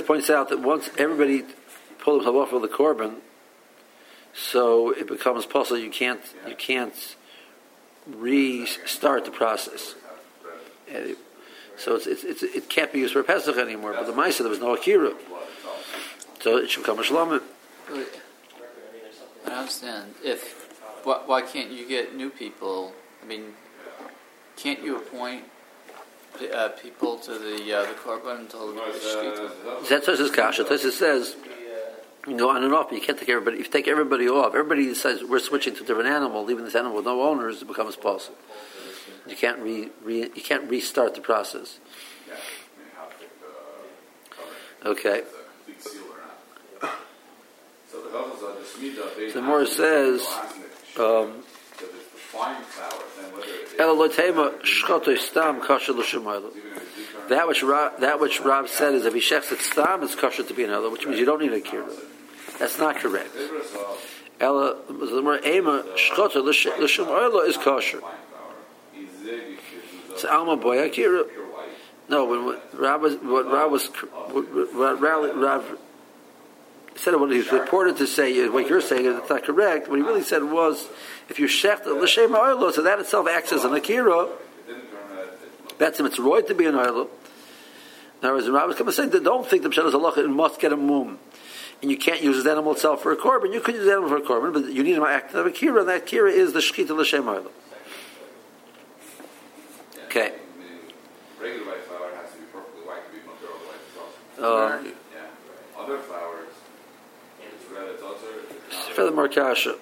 Points 0.08 0.30
out 0.30 0.50
that 0.50 0.60
once 0.62 0.90
everybody 0.98 1.44
pulled 2.00 2.22
himself 2.24 2.48
off 2.48 2.54
of 2.54 2.62
the 2.62 2.68
korban, 2.68 3.16
so 4.34 4.92
it 4.92 5.08
becomes 5.08 5.46
possible 5.46 5.78
you 5.78 5.90
can't 5.92 6.22
you 6.48 6.56
can't 6.56 7.16
restart 8.08 9.26
the 9.26 9.32
process. 9.32 9.96
It- 10.88 11.18
so 11.80 11.94
it's, 11.94 12.08
it's, 12.08 12.24
it's, 12.24 12.42
it 12.42 12.70
can't 12.70 12.92
be 12.92 12.98
used 12.98 13.14
for 13.14 13.22
Pesach 13.22 13.56
anymore. 13.56 13.94
But 13.94 14.08
the 14.08 14.12
Maisa 14.12 14.40
there 14.40 14.50
was 14.50 14.60
no 14.60 14.74
akira, 14.74 15.14
so 16.42 16.58
it 16.58 16.72
should 16.72 16.82
become 16.82 16.98
a. 16.98 17.42
I 19.46 19.52
understand. 19.60 20.16
If 20.24 20.42
why, 21.04 21.22
why 21.28 21.42
can't 21.44 21.70
you 21.70 21.88
get 21.88 22.16
new 22.16 22.32
people? 22.32 22.94
I 23.22 23.28
mean, 23.28 23.54
can't 24.56 24.82
you 24.82 24.98
appoint 24.98 25.44
uh, 26.42 26.70
people 26.70 27.18
to 27.20 27.32
the 27.38 27.74
uh, 27.74 27.82
the 27.84 27.94
korban 27.94 28.40
until 28.42 28.74
the 28.74 28.80
shkita? 28.80 29.90
That's 29.90 30.08
what 30.08 30.18
says 30.18 30.32
kasha. 30.32 30.64
Tesis 30.64 30.92
says 30.92 31.36
you 32.28 32.32
can 32.32 32.38
go 32.38 32.50
on 32.50 32.64
and 32.64 32.74
off, 32.74 32.90
but 32.90 32.96
you 32.96 33.06
can't 33.06 33.18
take 33.18 33.30
everybody. 33.30 33.58
If 33.60 33.68
you 33.68 33.72
take 33.72 33.88
everybody 33.88 34.28
off, 34.28 34.54
everybody 34.54 34.86
decides 34.86 35.24
we're 35.24 35.40
switching 35.40 35.76
to 35.76 35.84
a 35.84 35.86
different 35.86 36.10
animal, 36.10 36.44
leaving 36.44 36.66
this 36.66 36.76
animal 36.76 36.98
with 36.98 37.06
no 37.06 37.22
owners, 37.22 37.62
it 37.62 37.68
becomes 37.68 37.96
possible. 37.96 38.38
You 39.28 39.36
can't 39.36 39.60
re, 39.60 39.90
re 40.04 40.30
you 40.34 40.42
can't 40.42 40.70
restart 40.70 41.16
the 41.16 41.22
process. 41.22 41.80
Okay. 44.86 45.24
So 47.92 49.34
the 49.34 49.42
more 49.42 49.66
says, 49.66 50.26
Um, 51.00 51.44
Elotema 53.78 54.62
shchoto 54.62 55.18
stam 55.18 55.62
kasha 55.62 55.94
l'shemayla. 55.94 56.52
That 57.30 57.48
which 57.48 57.64
Ra- 57.64 57.92
that 58.00 58.20
which 58.20 58.42
Rob 58.42 58.68
said 58.68 58.94
is 58.94 59.06
if 59.06 59.14
he 59.14 59.20
shechs 59.20 59.52
it 59.52 59.60
stam, 59.60 60.04
it's 60.04 60.16
kosher 60.16 60.44
to 60.44 60.54
be 60.54 60.64
an 60.64 60.70
another, 60.70 60.90
which 60.90 61.06
means 61.06 61.20
you 61.20 61.26
don't 61.26 61.42
need 61.42 61.54
a 61.54 61.62
kira. 61.62 61.92
That's 62.60 62.78
not 62.80 62.98
correct. 62.98 63.36
Ella 64.40 64.78
ema 65.46 65.84
shchoto 65.96 66.44
l'shemayla 66.44 67.48
is 67.48 67.58
kosher. 67.58 68.02
It's 68.94 70.26
alma 70.26 70.58
boy 70.58 70.80
akira. 70.80 71.26
No, 72.10 72.26
when 72.26 72.46
what 72.46 72.80
Rob 72.80 73.02
was 73.02 73.16
what 73.18 73.52
Rob 73.52 73.72
was 73.72 73.88
what 73.88 75.02
Rob, 75.02 75.36
Rob 75.36 75.66
said 76.98 77.16
what 77.16 77.32
he's 77.32 77.52
reported 77.52 77.98
to 77.98 78.08
say, 78.08 78.34
is 78.34 78.52
what 78.52 78.68
you're 78.70 78.82
saying 78.82 79.06
is 79.06 79.16
it's 79.16 79.30
not 79.30 79.44
correct. 79.44 79.88
What 79.88 79.98
he 79.98 80.04
really 80.04 80.24
said 80.24 80.44
was, 80.44 80.88
if 81.30 81.40
you 81.40 81.48
shecht 81.48 81.86
l'shem 81.86 82.32
ha'oilo, 82.32 82.72
so 82.74 82.82
that 82.82 83.00
itself 83.00 83.28
acts 83.28 83.54
as 83.54 83.64
an 83.64 83.74
akira. 83.74 84.28
That's 85.78 86.00
him. 86.00 86.06
It's 86.08 86.18
roy 86.20 86.42
to 86.42 86.56
be 86.56 86.66
an 86.66 86.74
oilo. 86.76 87.08
Other 88.24 88.34
words, 88.34 88.50
Rabbi 88.50 88.66
was 88.66 88.76
coming 88.76 88.94
saying 88.94 89.12
that 89.12 89.24
don't 89.24 89.46
think 89.46 89.62
the 89.62 89.70
pshat 89.70 89.88
is 89.88 89.94
a 89.94 90.22
and 90.22 90.36
must 90.36 90.60
get 90.60 90.74
a 90.74 90.78
mum. 90.78 91.20
And 91.82 91.92
you 91.92 91.98
can't 91.98 92.24
use 92.24 92.44
the 92.44 92.50
animal 92.50 92.72
itself 92.74 93.04
for 93.04 93.12
a 93.12 93.16
korban. 93.16 93.54
You 93.54 93.62
could 93.62 93.76
use 93.76 93.86
the 93.86 93.92
animal 93.92 94.10
for 94.10 94.18
a 94.18 94.22
korban, 94.22 94.54
but 94.54 94.74
you 94.74 94.82
need 94.84 94.98
an 94.98 95.04
act 95.04 95.36
of 95.36 95.46
a 95.46 95.52
kira, 95.52 95.82
and 95.82 95.90
that 95.90 96.08
kira 96.08 96.32
is 96.32 96.54
the 96.54 96.60
shechita 96.60 96.98
l'shem 96.98 97.26
ha'oilo. 97.26 97.52
Okay. 100.06 100.34
Regular 101.40 101.68
white 101.68 101.84
flour 101.84 102.10
has 102.16 102.32
to 102.32 102.38
be 102.40 102.46
perfectly 102.52 102.82
white 102.82 103.06
to 103.06 103.12
be 103.14 103.20
mutter, 103.28 103.54
otherwise 103.54 103.78
it's 103.86 104.42
Uh. 104.42 104.82
Yeah. 105.14 105.80
Other 105.80 106.00
flours, 106.00 106.50
it's 107.40 107.66
red, 107.72 107.88
it's 107.90 108.02
also. 108.02 108.16
it's 108.16 108.17
not- 108.17 108.17
Furthermore, 108.94 109.28
kasha. 109.30 109.76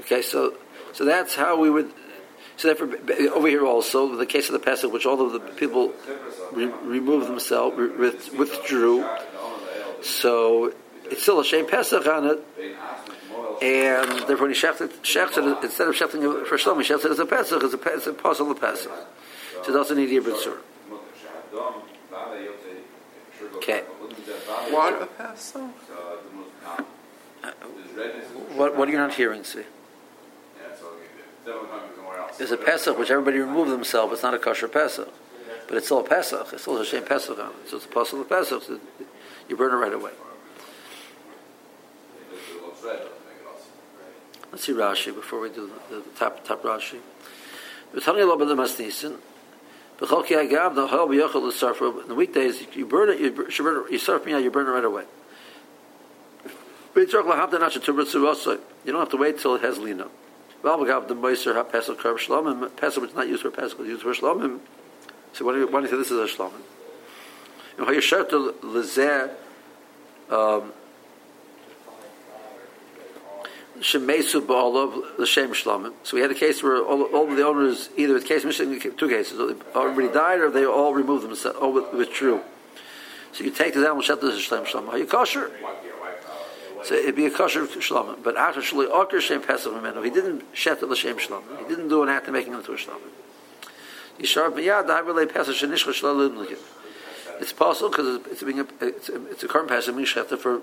Okay, 0.00 0.22
so 0.22 0.54
so 0.92 1.04
that's 1.04 1.34
how 1.34 1.58
we 1.60 1.70
would. 1.70 1.92
So 2.56 2.68
therefore, 2.68 2.88
over 3.34 3.48
here 3.48 3.66
also, 3.66 4.16
the 4.16 4.26
case 4.26 4.48
of 4.48 4.52
the 4.52 4.58
Pesach, 4.58 4.92
which 4.92 5.06
all 5.06 5.20
of 5.20 5.32
the 5.32 5.40
people 5.40 5.92
re- 6.52 6.66
removed 6.66 7.26
themselves, 7.26 7.76
re- 7.76 8.12
withdrew. 8.38 9.04
So 10.02 10.72
it's 11.04 11.22
still 11.22 11.40
a 11.40 11.44
shame 11.44 11.66
Pesach 11.66 12.06
on 12.06 12.26
it, 12.26 12.38
and 13.62 14.10
therefore 14.28 14.46
when 14.48 14.54
he 14.54 14.60
shechts 14.60 14.80
it 14.80 15.64
instead 15.64 15.88
of 15.88 15.94
shechting 15.94 16.46
for 16.46 16.56
Shlomo, 16.56 16.82
he 16.82 16.88
shechts 16.92 17.04
it 17.04 17.10
as 17.10 17.18
a 17.18 17.26
Pesach, 17.26 17.62
as 17.62 17.74
a, 17.74 17.78
pe- 17.78 17.92
it's 17.92 18.06
a 18.06 18.12
puzzle 18.12 18.50
of 18.50 18.60
Pesach. 18.60 18.92
So 19.64 19.70
it 19.70 19.72
doesn't 19.74 19.96
need 19.96 20.22
Sur. 20.36 20.58
Okay. 23.56 23.82
Pesach? 25.16 25.62
What, 28.54 28.76
what 28.76 28.88
are 28.88 28.92
you 28.92 28.98
not 28.98 29.14
hearing, 29.14 29.44
see? 29.44 29.64
There's 32.38 32.52
a 32.52 32.56
Pesach 32.56 32.98
which 32.98 33.10
everybody 33.10 33.38
removed 33.38 33.70
themselves. 33.70 34.12
It's 34.14 34.22
not 34.22 34.34
a 34.34 34.38
kosher 34.38 34.68
Pesach, 34.68 35.08
but 35.68 35.76
it's 35.76 35.86
still 35.86 36.00
a 36.00 36.04
Pesach. 36.04 36.48
It's 36.52 36.62
still 36.62 36.78
a 36.78 36.84
shame 36.84 37.04
Pesach 37.04 37.38
on 37.38 37.50
it. 37.50 37.68
So 37.68 37.76
it's 37.76 37.86
a 37.86 37.88
puzzle 37.88 38.22
of 38.22 38.28
Pesach. 38.28 38.62
So 38.62 38.80
you 39.48 39.56
burn 39.56 39.72
it 39.72 39.76
right 39.76 39.92
away. 39.92 40.12
Let's 44.52 44.64
see 44.64 44.72
Rashi 44.72 45.14
before 45.14 45.40
we 45.40 45.48
do 45.48 45.70
the, 45.90 45.96
the 45.96 46.02
top 46.18 46.44
top 46.44 46.62
Rashi. 46.62 46.98
We're 47.92 48.00
talking 48.00 48.22
a 48.22 48.26
little 48.26 48.36
bit 48.36 48.50
of. 48.50 49.29
In 50.00 50.06
the 50.06 50.14
weekdays, 52.16 52.66
you 52.74 52.86
burn 52.86 53.10
it. 53.10 53.20
You 53.20 53.32
bur- 53.32 53.50
you 53.50 53.64
burn 53.64 53.84
it. 53.84 53.92
You 53.92 53.98
surf 53.98 54.24
me 54.24 54.32
out. 54.32 54.42
You 54.42 54.50
burn 54.50 54.66
it 54.66 54.70
right 54.70 54.84
away. 54.84 55.04
You 56.96 57.06
don't 57.06 57.28
have 59.00 59.10
to 59.10 59.16
wait 59.18 59.38
till 59.38 59.54
it 59.54 59.62
has 59.62 59.78
lina. 59.78 60.08
The 60.62 62.68
pesach 62.76 63.02
which 63.02 63.10
is 63.10 63.16
not 63.16 63.28
used 63.28 63.42
for 63.42 63.50
pesach, 63.50 63.78
used 63.80 64.02
for 64.02 64.14
shlomim. 64.14 64.60
So 65.34 65.44
why 65.44 65.52
do 65.52 65.58
you, 65.60 65.70
say 65.86 65.96
this 65.96 66.10
is 66.10 66.18
a 66.18 66.36
shlomim? 66.36 66.62
Um, 70.30 70.72
Shemesu 73.80 74.42
ba'olav 74.42 75.18
l'shem 75.18 75.52
shlamim. 75.52 75.92
So 76.02 76.16
we 76.16 76.20
had 76.20 76.30
a 76.30 76.34
case 76.34 76.62
where 76.62 76.82
all, 76.82 77.02
all 77.04 77.30
of 77.30 77.36
the 77.36 77.46
owners, 77.46 77.88
either 77.96 78.18
the 78.18 78.24
case, 78.24 78.42
two 78.42 79.08
cases, 79.08 79.56
everybody 79.74 80.12
died 80.12 80.40
or 80.40 80.50
they 80.50 80.66
all 80.66 80.92
removed 80.92 81.24
themselves, 81.24 81.58
all 81.58 81.72
withdrew. 81.72 82.42
So 83.32 83.44
you 83.44 83.50
take 83.50 83.74
the 83.74 83.80
animal 83.80 84.02
shet 84.02 84.20
to 84.20 84.26
shlem 84.26 84.66
shlamim. 84.66 84.88
Are 84.88 84.98
you 84.98 85.06
kosher? 85.06 85.50
So 86.84 86.94
it'd 86.94 87.16
be 87.16 87.26
a 87.26 87.30
kosher 87.30 87.66
shlamim. 87.66 88.22
But 88.22 88.36
after 88.36 88.60
shaloi 88.60 88.90
okr 88.90 89.20
shem 89.20 89.42
pesach 89.42 89.72
memenu, 89.72 90.04
he 90.04 90.10
didn't 90.10 90.44
shet 90.52 90.82
l'shem 90.82 91.16
shlamim. 91.16 91.58
He 91.58 91.68
didn't 91.68 91.88
do 91.88 92.02
an 92.02 92.08
act 92.08 92.26
of 92.26 92.34
making 92.34 92.52
it 92.52 92.56
into 92.56 92.72
a 92.72 92.76
shlamim. 92.76 93.00
Yishar 94.18 94.50
b'yad 94.50 94.86
ha'avrei 94.86 95.32
pesach 95.32 95.56
shenishcha 95.56 95.92
shlamim 95.92 96.36
l'gim. 96.36 96.58
It's 97.40 97.52
possible 97.52 97.90
because 97.90 98.16
it's, 98.16 98.28
it's, 98.32 98.42
being 98.42 98.60
a, 98.60 98.66
it's, 98.80 99.08
a, 99.08 99.26
it's 99.30 99.42
a 99.42 99.48
current 99.48 99.68
pesach 99.68 99.94
being 99.94 100.06
shechter 100.06 100.38
for 100.38 100.60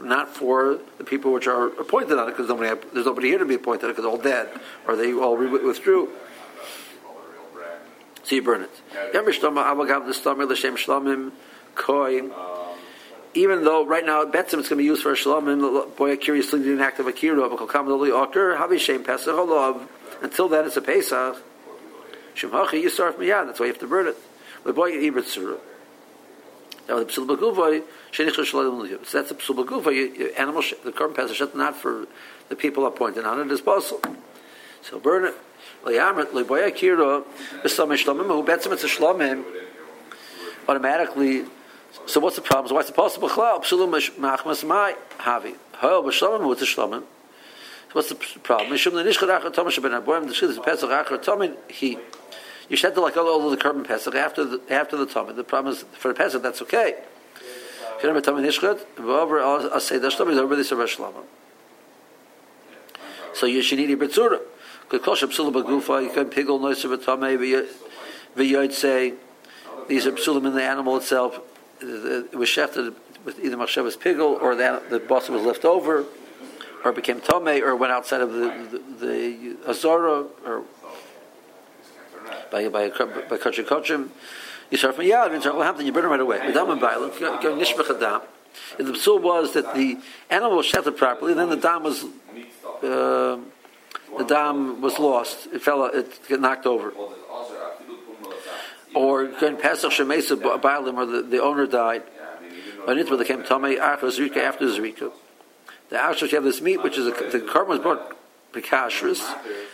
not 0.00 0.28
for 0.34 0.78
the 0.98 1.04
people 1.04 1.32
which 1.32 1.46
are 1.46 1.66
appointed 1.66 2.18
on 2.18 2.28
it, 2.28 2.30
because 2.32 2.48
nobody 2.48 2.80
there's 2.92 3.06
nobody 3.06 3.28
here 3.28 3.38
to 3.38 3.44
be 3.44 3.56
appointed 3.56 3.88
because 3.88 4.02
they're 4.02 4.10
all 4.10 4.16
dead, 4.16 4.48
or 4.86 4.96
they 4.96 5.12
all 5.12 5.36
re- 5.36 5.48
withdrew. 5.48 6.08
So 8.22 8.36
you 8.36 8.42
burn 8.42 8.62
it. 8.62 8.70
Yom 9.12 9.26
Shtoma 9.26 9.64
Avagav 9.64 10.06
the 10.06 10.14
Stomach 10.14 10.48
L'Shem 10.48 10.76
Shlomim 10.76 11.32
Koi. 11.74 12.20
Um, 12.20 12.30
Even 13.34 13.64
though 13.64 13.84
right 13.84 14.04
now 14.04 14.22
at 14.22 14.32
Betzim 14.32 14.60
it's 14.60 14.68
going 14.68 14.70
to 14.70 14.76
be 14.76 14.84
used 14.84 15.02
for 15.02 15.12
a 15.12 15.16
Shlomim, 15.16 15.96
boy, 15.96 16.16
curiously 16.16 16.60
did 16.60 16.74
an 16.74 16.80
act 16.80 17.00
of 17.00 17.06
Akira, 17.06 17.48
but 17.48 17.58
Kokam 17.58 17.86
Lili 17.86 18.10
Oker, 18.10 18.56
Havi 18.56 18.78
Shem 18.78 19.04
Pesach 19.04 19.34
Olav. 19.34 19.88
Until 20.22 20.48
then 20.48 20.66
it's 20.66 20.76
a 20.76 20.82
Pesach. 20.82 21.42
Shem 22.34 22.50
Hachi 22.50 22.84
Yisarf 22.84 23.14
Miyad, 23.14 23.46
that's 23.46 23.58
why 23.58 23.66
you 23.66 23.72
have 23.72 23.80
to 23.80 23.88
burn 23.88 24.06
it. 24.06 24.16
The 24.64 24.72
boy 24.72 24.92
Ibrit 24.92 25.24
Surah. 25.24 25.58
Now 26.88 26.98
the 26.98 27.06
psul 27.06 27.26
baguvay 27.26 27.82
shenich 28.12 28.34
shalalim. 28.34 29.06
So 29.06 29.18
that's 29.18 29.30
a 29.30 29.34
psul 29.34 29.64
baguvay 29.64 30.38
animal. 30.38 30.62
The 30.84 30.92
korban 30.92 31.30
is 31.30 31.54
not 31.54 31.76
for 31.76 32.06
the 32.48 32.56
people 32.56 32.86
appointed 32.86 33.24
on 33.24 33.48
possible. 33.60 34.16
So 34.82 34.98
burn 34.98 35.24
it. 35.26 35.34
Liyamet 35.84 36.32
liboya 36.32 36.70
kira 36.70 37.24
b'sam 37.62 37.88
shlamim 37.96 38.26
who 38.26 38.42
betzim 38.44 38.72
it's 38.72 38.84
a 38.84 38.88
shlamim. 38.88 39.44
Automatically. 40.68 41.44
So 42.06 42.20
what's 42.20 42.36
the 42.36 42.42
problem? 42.42 42.68
So 42.68 42.74
why 42.74 42.82
is 42.82 42.90
it 42.90 42.96
possible? 42.96 43.28
Chlal 43.28 43.62
psulum 43.62 43.92
machmas 44.18 44.64
mai 44.66 44.94
havi. 45.18 45.54
What's 45.80 46.22
a 46.22 47.04
what's 47.92 48.08
the 48.10 48.14
problem? 48.42 48.70
Mishum 48.70 48.92
the 48.92 49.02
nishchad 49.02 49.40
achar 49.40 49.52
tomash 49.52 49.82
ben 49.82 49.92
aboyim 49.92 50.26
the 50.26 50.62
pesach 50.62 50.90
achar 50.90 51.18
tomin 51.24 51.56
he. 51.68 51.98
You 52.70 52.76
have 52.76 52.94
to 52.94 53.00
like 53.00 53.16
all 53.16 53.50
the 53.50 53.56
korban 53.56 53.84
pesach 53.84 54.14
after 54.14 54.44
the 54.44 54.60
after 54.70 54.96
the 54.96 55.04
tummy. 55.04 55.32
The 55.32 55.42
problem 55.42 55.74
is 55.74 55.82
for 55.98 56.08
the 56.08 56.14
pesach 56.14 56.40
that's 56.40 56.62
okay. 56.62 57.02
If 57.96 58.04
you 58.04 58.14
have 58.14 58.22
tummy 58.22 58.46
nishchad, 58.46 58.80
over 59.00 59.40
I'll 59.40 59.80
say 59.80 59.98
that's 59.98 60.14
tummy 60.16 60.32
is 60.32 60.38
over 60.38 60.54
this 60.54 60.70
shlama. 60.70 61.24
So 63.34 63.46
you 63.46 63.60
should 63.62 63.80
eat 63.80 63.90
a 63.90 63.96
betzura. 63.96 64.40
Because 64.88 65.04
kol 65.04 65.16
shapsulim 65.16 65.52
bagufa, 65.52 66.04
you 66.04 66.10
can 66.10 66.26
piggle 66.26 66.60
noise 66.60 66.84
of 66.84 66.92
a 66.92 66.96
tummy. 66.96 67.36
V'yoid 68.36 68.72
say 68.72 69.14
these 69.88 70.06
are 70.06 70.12
psulim 70.12 70.46
in 70.46 70.54
the 70.54 70.62
animal 70.62 70.96
itself. 70.96 71.40
It 71.80 72.36
was 72.36 72.48
shefted 72.48 72.94
with 73.24 73.40
either 73.44 73.56
machshavas 73.56 73.98
piggle 73.98 74.40
or 74.40 74.54
the 74.54 74.80
the 74.88 75.00
boss 75.00 75.28
was 75.28 75.42
left 75.42 75.64
over. 75.64 76.04
Or 76.82 76.92
became 76.92 77.20
tome, 77.20 77.48
or 77.48 77.76
went 77.76 77.92
outside 77.92 78.22
of 78.22 78.32
the 78.32 78.80
the, 79.00 79.06
the 79.06 79.56
azora, 79.68 80.24
or 80.46 80.62
by 82.50 82.68
by 82.68 82.88
by 82.88 83.36
kachim 83.36 83.64
kachim. 83.64 84.08
You 84.70 84.78
start 84.78 84.96
from 84.96 85.04
yeah, 85.04 85.26
what 85.26 85.66
happened? 85.66 85.86
You 85.86 85.92
burn 85.92 86.04
it 86.04 86.08
right 86.08 86.20
away. 86.20 86.38
Adam 86.40 86.70
and 86.70 86.80
Bailam, 86.80 87.42
go 87.42 87.56
nishbach 87.56 87.94
adam. 87.96 88.22
And 88.78 88.88
the 88.88 88.92
psul 88.92 89.20
was 89.20 89.52
that 89.54 89.74
the 89.74 89.98
animal 90.28 90.56
was 90.56 90.66
shafted 90.66 90.96
properly, 90.96 91.34
then 91.34 91.50
the 91.50 91.56
dam 91.56 91.82
was 91.82 92.04
uh, 92.82 93.38
the 94.18 94.24
dam 94.26 94.80
was 94.80 94.98
lost. 94.98 95.48
It 95.52 95.62
fell. 95.62 95.84
It 95.86 96.28
got 96.28 96.40
knocked 96.40 96.66
over. 96.66 96.92
Or 98.94 99.26
going 99.26 99.56
Pesach 99.56 99.92
Shemesa 99.92 100.36
Bailim, 100.60 100.94
or 100.94 101.22
the, 101.22 101.40
owner 101.40 101.66
died. 101.66 102.02
When 102.84 102.98
it 102.98 103.08
became 103.08 103.42
Tomei 103.42 103.78
after 103.78 104.06
Zrika 104.08 104.38
after 104.38 104.66
Zrika. 104.66 105.12
The 105.90 105.98
Ashur 105.98 106.26
you 106.26 106.36
have 106.36 106.44
this 106.44 106.60
meat, 106.60 106.82
which 106.82 106.96
is 106.96 107.06
a, 107.06 107.10
the 107.10 107.40
carbon 107.40 107.70
was 107.70 107.78
brought 107.80 108.16
precashris, 108.52 109.20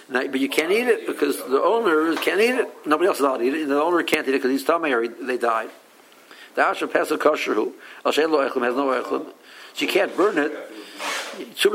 but 0.09 0.41
you 0.41 0.49
can't 0.49 0.71
eat 0.71 0.87
it 0.87 1.07
because 1.07 1.37
the 1.37 1.63
owner 1.63 2.15
can't 2.17 2.41
eat 2.41 2.55
it. 2.55 2.69
Nobody 2.87 3.09
else 3.09 3.19
is 3.19 3.23
allowed 3.23 3.39
to 3.39 3.45
eat 3.45 3.55
it, 3.55 3.69
the 3.69 3.83
owner 3.83 4.03
can't 4.03 4.27
eat 4.29 4.35
it 4.35 4.39
because 4.39 4.51
he's 4.51 4.65
tummy 4.65 4.93
or 4.93 5.03
he, 5.03 5.09
they 5.09 5.39
died. 5.39 5.71
The 6.55 6.63
Ashur 6.63 6.87
Pesach 6.87 7.21
kosher 7.21 7.55
who 7.55 7.75
Al 8.05 8.13
Lo 8.29 8.43
has 8.43 8.55
no 8.55 9.03
Echlim, 9.03 9.27
so 9.75 9.85
you 9.85 9.89
can't 9.89 10.17
burn 10.17 10.39
it. 10.39 10.53
So 11.55 11.69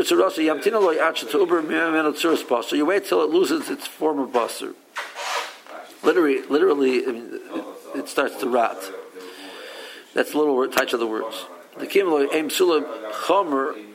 you 2.76 2.86
wait 2.86 3.06
till 3.06 3.22
it 3.22 3.30
loses 3.30 3.70
its 3.70 3.86
form 3.86 4.18
of 4.20 4.30
basar. 4.32 4.74
Literally, 6.04 6.42
literally, 6.48 7.04
I 7.04 7.12
mean, 7.12 7.30
it, 7.32 8.00
it, 8.00 8.10
starts 8.10 8.38
to 8.38 8.50
rot. 8.50 8.92
That's 10.16 10.34
a 10.34 10.38
little 10.38 10.68
touch 10.68 10.94
of 10.94 11.00
the 11.00 11.06
words. 11.06 11.46
The 11.78 11.86
kimlo 11.86 12.28
aim 12.34 12.50
sula 12.50 12.82
chomer. 13.26 13.91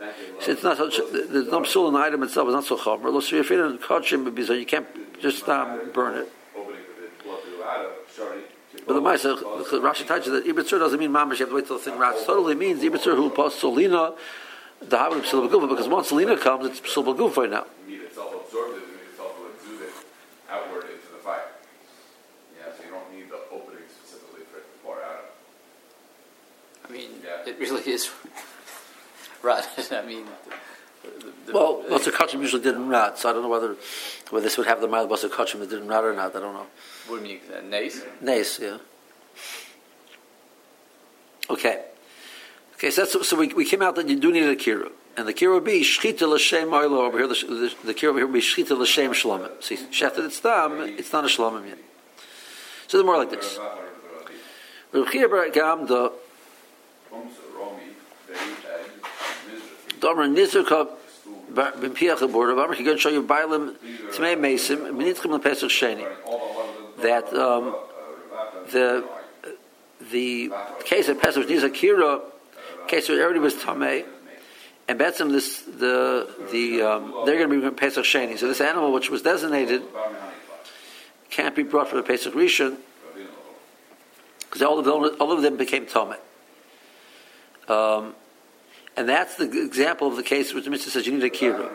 It's 0.00 0.62
not 0.62 0.76
such. 0.76 0.96
the, 0.96 1.48
no 1.50 1.60
psul 1.60 1.88
in 1.88 1.94
the 1.94 2.00
item 2.00 2.22
itself. 2.22 2.48
is 2.48 2.54
not 2.54 2.64
so 2.64 2.76
chomer. 2.76 3.12
Lo 3.12 3.20
sriyafin 3.20 3.70
and 3.70 3.80
kachim 3.80 4.46
so 4.46 4.52
you 4.52 4.66
can't 4.66 4.86
just 5.20 5.48
um, 5.48 5.90
burn 5.92 6.18
it. 6.18 6.32
But 8.86 8.94
the 8.94 9.00
Maisa, 9.00 9.36
Rashi 9.82 10.06
touches 10.06 10.32
that 10.32 10.46
Ibitzur 10.46 10.78
doesn't 10.78 10.98
mean 10.98 11.10
mamash. 11.10 11.40
You 11.40 11.46
have 11.46 11.48
to 11.50 11.54
wait 11.56 11.66
till 11.66 11.76
the 11.76 11.84
thing 11.84 11.98
rots. 11.98 12.24
Totally 12.24 12.54
means 12.54 12.82
Ibitzur 12.82 13.16
who 13.16 13.28
posts 13.28 13.62
solina 13.62 14.14
the 14.80 14.96
Havim 14.96 15.24
Psil 15.24 15.48
Bagufa, 15.48 15.68
because 15.68 15.88
once 15.88 16.08
Selina 16.08 16.38
comes, 16.38 16.66
it's 16.66 16.80
Psil 16.80 17.04
Bagufa 17.04 17.50
now. 17.50 17.66
Meat 17.86 18.02
itself 18.02 18.34
absorbed 18.34 18.78
it, 18.78 18.84
and 18.84 19.10
itself 19.10 19.38
will 19.38 19.50
exude 19.50 19.82
it 19.82 19.92
outward 20.48 20.84
into 20.84 21.12
the 21.12 21.18
fire. 21.18 21.42
Yeah, 22.56 22.72
so 22.76 22.84
you 22.84 22.90
don't 22.90 23.12
need 23.12 23.28
the 23.28 23.40
opening 23.52 23.82
specifically 23.90 24.42
for 24.50 24.58
it 24.58 24.72
to 24.72 24.78
pour 24.84 25.02
out. 25.02 25.34
I 26.88 26.92
mean, 26.92 27.10
yeah. 27.24 27.50
it 27.50 27.58
really 27.58 27.82
is 27.82 28.10
rotted. 29.42 29.92
I 29.92 30.04
mean, 30.04 30.26
the, 31.02 31.32
the, 31.46 31.52
well, 31.52 31.82
Basar 31.88 32.12
Kachim 32.12 32.40
usually 32.40 32.62
didn't 32.62 32.88
rot, 32.88 33.18
so 33.18 33.30
I 33.30 33.32
don't 33.32 33.42
know 33.42 33.48
whether 33.48 33.76
whether 34.30 34.44
this 34.44 34.58
would 34.58 34.66
have 34.66 34.80
the 34.80 34.88
mild 34.88 35.10
Basar 35.10 35.30
Kachim 35.30 35.60
that 35.60 35.70
didn't 35.70 35.88
rot 35.88 36.04
or 36.04 36.14
not. 36.14 36.34
I 36.34 36.40
don't 36.40 36.54
know. 36.54 36.66
What 37.06 37.22
do 37.22 37.28
you 37.28 37.38
mean, 37.38 37.40
uh, 37.56 37.60
nace? 37.62 38.02
Nace, 38.20 38.60
yeah. 38.60 38.78
Okay. 41.50 41.84
Okay, 42.74 42.90
so, 42.90 43.04
that's, 43.04 43.28
so 43.28 43.36
we, 43.36 43.48
we 43.54 43.64
came 43.64 43.82
out 43.82 43.96
that 43.96 44.08
you 44.08 44.18
do 44.20 44.30
need 44.30 44.44
a 44.44 44.54
kira. 44.54 44.92
And 45.16 45.26
the 45.26 45.34
kira 45.34 45.54
would 45.54 45.64
be 45.64 45.80
shchita 45.80 46.28
l'shem 46.28 46.68
oilo 46.68 46.98
over 46.98 47.18
here. 47.18 47.26
The, 47.26 47.34
the, 47.34 47.86
the 47.86 47.94
kira 47.94 48.10
over 48.10 48.18
here 48.18 48.26
would 48.26 48.34
be 48.34 48.40
shchita 48.40 48.78
l'shem 48.78 49.12
shlomim. 49.12 49.62
See, 49.62 49.78
shafted 49.90 50.26
it's 50.26 50.38
tam, 50.38 50.80
it's 50.80 51.12
not 51.12 51.24
a 51.24 51.28
shlomim 51.28 51.66
yet. 51.66 51.78
So 52.86 52.98
they're 52.98 53.06
more 53.06 53.16
like 53.16 53.30
this. 53.30 53.58
Rav 54.92 55.06
Chiya 55.08 55.28
bar 55.28 55.48
Gamda, 55.50 56.12
Domer 57.10 57.28
Nizrka 57.30 57.56
ben 57.56 57.56
Piach 57.56 57.56
Abor, 57.56 57.56
Rav 57.58 57.66
Amr, 57.68 57.94
going 59.48 59.87
to 59.87 59.87
show 59.87 59.87
you 59.87 59.87
Bailim 59.87 59.87
Tmei 59.87 59.87
Mesim, 59.87 59.87
Minitchim 59.87 59.87
That 67.02 67.32
um, 67.32 67.76
the 68.72 69.04
the 70.10 70.52
case 70.84 71.08
of 71.08 71.20
Pesach 71.20 71.46
Nizakira, 71.46 72.22
Okay, 72.84 73.02
so 73.02 73.12
everybody 73.12 73.40
was 73.40 73.54
tamei, 73.54 74.06
and 74.88 74.98
Betzim 74.98 75.30
this 75.30 75.60
the 75.60 76.26
the 76.50 76.80
um, 76.80 77.22
they're 77.26 77.36
going 77.36 77.60
to 77.60 77.70
be 77.70 77.76
Pesach 77.76 78.02
Sheni. 78.02 78.38
So 78.38 78.48
this 78.48 78.62
animal, 78.62 78.92
which 78.92 79.10
was 79.10 79.20
designated, 79.20 79.82
can't 81.28 81.54
be 81.54 81.62
brought 81.62 81.88
for 81.88 81.96
the 81.96 82.02
Pesach 82.02 82.32
Rishon 82.32 82.78
because 84.40 84.62
all 84.62 84.78
of 84.78 84.86
them 84.86 85.16
all 85.20 85.32
of 85.32 85.42
them 85.42 85.58
became 85.58 85.84
tamei. 85.84 86.16
Um, 87.68 88.14
and 88.98 89.08
that's 89.08 89.36
the 89.36 89.44
example 89.44 90.08
of 90.08 90.16
the 90.16 90.24
case 90.24 90.52
which 90.52 90.64
the 90.64 90.70
Mitzvah 90.70 90.90
says 90.90 91.06
you 91.06 91.12
need 91.12 91.22
a 91.22 91.30
kira. 91.30 91.70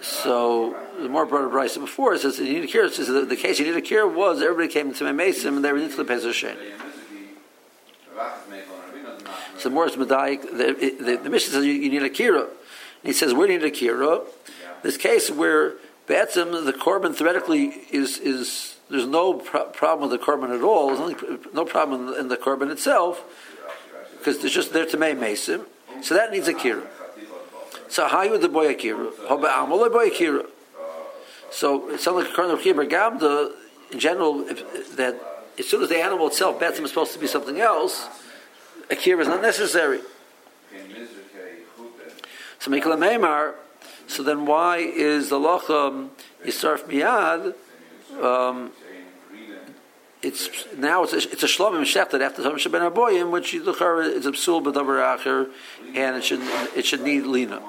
So 0.00 0.74
the 0.98 1.10
more 1.10 1.26
broader 1.26 1.50
Braisa 1.50 1.78
before 1.78 2.14
it 2.14 2.22
says 2.22 2.38
you 2.38 2.54
need 2.54 2.64
a 2.64 2.66
kira. 2.66 2.90
Says 2.90 3.08
the, 3.08 3.26
the 3.26 3.36
case 3.36 3.58
you 3.58 3.66
need 3.66 3.76
a 3.76 3.82
kira 3.82 4.10
was 4.10 4.40
everybody 4.40 4.68
came 4.68 4.94
to 4.94 5.04
Mesim 5.04 5.56
and 5.56 5.64
they 5.64 5.72
were 5.72 5.78
into 5.78 5.96
the 5.96 6.06
Pesach. 6.06 6.56
So 9.58 9.68
more 9.68 9.86
is 9.86 9.96
Madaik. 9.96 10.42
The, 10.42 11.04
the, 11.04 11.16
the 11.22 11.30
mission 11.30 11.52
says 11.52 11.66
you, 11.66 11.72
you, 11.72 11.90
need 11.90 12.02
a 12.02 12.08
kira. 12.08 12.44
And 12.44 12.48
he 13.02 13.12
says, 13.12 13.34
we 13.34 13.48
need 13.48 13.62
a 13.62 13.70
kira. 13.70 14.24
This 14.82 14.96
case 14.96 15.30
where 15.30 15.74
Batsim, 16.06 16.64
the 16.64 16.72
korban 16.72 17.14
theoretically 17.14 17.74
is, 17.90 18.18
is 18.18 18.76
there's 18.88 19.06
no 19.06 19.34
pro- 19.34 19.66
problem 19.66 20.08
with 20.08 20.18
the 20.18 20.24
korban 20.24 20.56
at 20.56 20.62
all. 20.62 20.88
There's 20.88 21.00
only, 21.00 21.38
no 21.52 21.66
problem 21.66 22.00
in 22.00 22.06
the, 22.06 22.20
in 22.20 22.28
the 22.28 22.36
korban 22.38 22.70
itself 22.70 23.22
because 24.26 24.44
it's 24.44 24.52
just 24.54 24.72
there 24.72 24.84
to 24.84 24.96
make 24.96 25.16
mason. 25.18 25.64
So 26.02 26.16
that 26.16 26.32
needs 26.32 26.48
a 26.48 26.54
kira. 26.54 26.84
So 27.88 28.08
how 28.08 28.22
you 28.22 28.36
the 28.38 28.48
boy 28.48 28.68
akira? 28.68 29.12
Boy 29.28 30.08
akira. 30.08 30.46
So 31.52 31.90
it 31.90 32.00
sounds 32.00 32.24
like 32.24 32.36
a 32.36 32.42
of 32.42 32.58
kibur 32.58 32.90
gamda 32.90 33.52
in 33.92 34.00
general 34.00 34.44
if, 34.48 34.96
that 34.96 35.14
as 35.56 35.68
soon 35.68 35.84
as 35.84 35.88
the 35.88 35.98
animal 35.98 36.26
itself, 36.26 36.58
Betzim 36.58 36.82
is 36.82 36.90
supposed 36.90 37.12
to 37.12 37.20
be 37.20 37.28
something 37.28 37.60
else, 37.60 38.08
Akira 38.90 39.20
is 39.20 39.28
not 39.28 39.42
necessary. 39.42 40.00
So 42.58 42.70
Mikla 42.72 42.98
Meimar, 42.98 43.54
so 44.08 44.24
then 44.24 44.44
why 44.44 44.78
is 44.78 45.28
the 45.28 45.38
Lacham 45.38 46.08
Yisarf 46.44 46.82
Miyad? 46.88 47.54
Um, 48.20 48.72
it's 50.22 50.48
now 50.76 51.02
it's 51.04 51.12
a, 51.12 51.16
it's 51.16 51.42
a 51.42 51.46
shlomim 51.46 51.82
shechted 51.82 52.20
after 52.20 52.42
Tom 52.42 52.56
Sheben 52.56 52.90
Aboyim, 52.90 53.30
which 53.30 53.52
you 53.52 53.62
look 53.62 53.76
is 53.76 54.26
a 54.26 54.32
psul 54.32 54.62
b'davar 54.64 55.18
acher, 55.18 55.50
and 55.94 56.16
it 56.16 56.24
should 56.24 56.40
it 56.76 56.86
should 56.86 57.02
need 57.02 57.24
lina. 57.24 57.62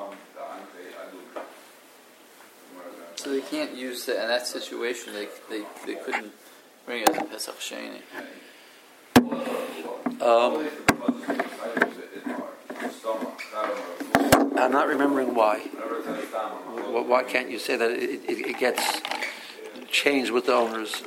So 3.15 3.31
they 3.31 3.41
can't 3.41 3.75
use 3.75 4.05
that 4.05 4.21
in 4.21 4.27
that 4.29 4.47
situation. 4.47 5.13
They 5.13 5.27
they, 5.49 5.63
they 5.85 5.95
couldn't 5.95 6.31
bring 6.85 7.03
it 7.03 7.09
as 7.09 7.17
a 7.17 7.25
Pesach 7.25 7.59
Sheni. 7.59 8.01
Um, 10.21 10.67
I'm 14.57 14.71
not 14.71 14.87
remembering 14.87 15.35
why. 15.35 15.59
Why 15.59 17.23
can't 17.23 17.49
you 17.49 17.59
say 17.59 17.75
that 17.75 17.91
it, 17.91 18.21
it, 18.27 18.47
it 18.47 18.59
gets 18.59 19.01
changed 19.89 20.31
with 20.31 20.45
the 20.45 20.53
owners? 20.53 21.03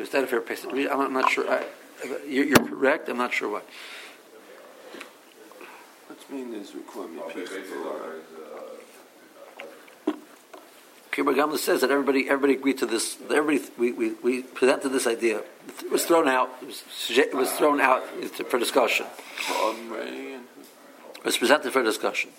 Because 0.00 0.12
that 0.14 0.24
a 0.24 0.26
fair 0.28 0.40
Pesach. 0.40 0.72
I'm 0.72 1.12
not 1.12 1.28
sure. 1.28 1.44
I, 1.46 1.62
you're, 2.26 2.46
you're 2.46 2.66
correct. 2.66 3.10
I'm 3.10 3.18
not 3.18 3.34
sure 3.34 3.50
why. 3.50 3.60
What's 6.06 6.26
mean 6.30 6.54
is 6.54 6.74
requirement 6.74 7.20
uh, 7.20 7.28
Kibbur 11.12 11.34
Gamla 11.36 11.58
says 11.58 11.82
that 11.82 11.90
everybody 11.90 12.30
everybody 12.30 12.54
agreed 12.54 12.78
to 12.78 12.86
this. 12.86 13.18
Everybody 13.30 13.60
we, 13.76 13.92
we, 13.92 14.12
we 14.22 14.42
presented 14.42 14.88
this 14.88 15.06
idea. 15.06 15.42
It 15.84 15.90
was 15.90 16.06
thrown 16.06 16.28
out. 16.28 16.48
It 16.62 16.68
was, 16.68 16.82
it 17.10 17.34
was 17.34 17.52
thrown 17.52 17.78
out 17.78 18.02
for 18.48 18.58
discussion. 18.58 19.04
It 19.50 20.40
was 21.26 21.36
presented 21.36 21.74
for 21.74 21.82
discussion. 21.82 22.30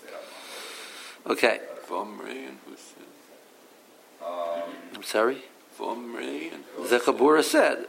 Okay. 1.28 1.60
I'm 4.20 5.04
sorry. 5.04 5.44
The 6.88 6.98
Chabura 6.98 7.42
said. 7.42 7.86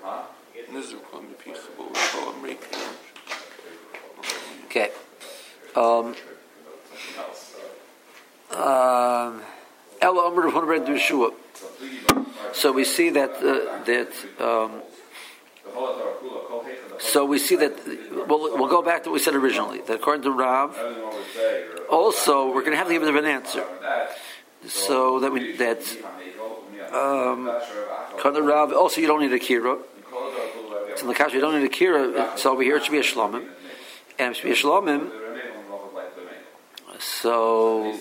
Okay. 4.65 4.89
Um, 5.75 6.15
um, 8.55 9.41
so 12.53 12.71
we 12.71 12.83
see 12.83 13.09
that 13.09 13.31
uh, 13.37 13.83
that 13.85 14.11
um, 14.39 14.81
so 16.99 17.25
we 17.25 17.39
see 17.39 17.55
that 17.55 17.73
we'll, 18.27 18.57
we'll 18.57 18.69
go 18.69 18.81
back 18.81 19.03
to 19.03 19.09
what 19.09 19.15
we 19.15 19.19
said 19.19 19.35
originally 19.35 19.81
that 19.81 19.95
according 19.95 20.23
to 20.23 20.31
Rav, 20.31 20.77
also 21.89 22.47
we're 22.47 22.61
going 22.61 22.71
to 22.71 22.77
have 22.77 22.87
to 22.87 22.93
give 22.93 23.01
them 23.01 23.17
an 23.17 23.25
answer. 23.25 23.63
So 24.67 25.19
that 25.19 25.31
we 25.31 25.55
that 25.57 25.81
um, 26.93 27.49
also 28.73 29.01
you 29.01 29.07
don't 29.07 29.21
need 29.21 29.33
a 29.33 29.39
kira. 29.39 29.79
So 30.95 31.01
in 31.01 31.07
the 31.07 31.15
case 31.15 31.33
you 31.33 31.41
don't 31.41 31.59
need 31.59 31.65
a 31.65 31.73
kira. 31.73 32.37
So 32.37 32.51
over 32.51 32.63
here 32.63 32.77
it 32.77 32.83
should 32.83 32.91
be 32.91 32.99
a 32.99 33.01
shlomim, 33.01 33.47
and 34.19 34.31
it 34.31 34.35
should 34.37 34.45
be 34.45 34.51
a 34.51 34.55
shlomim. 34.55 35.11
So 36.99 37.99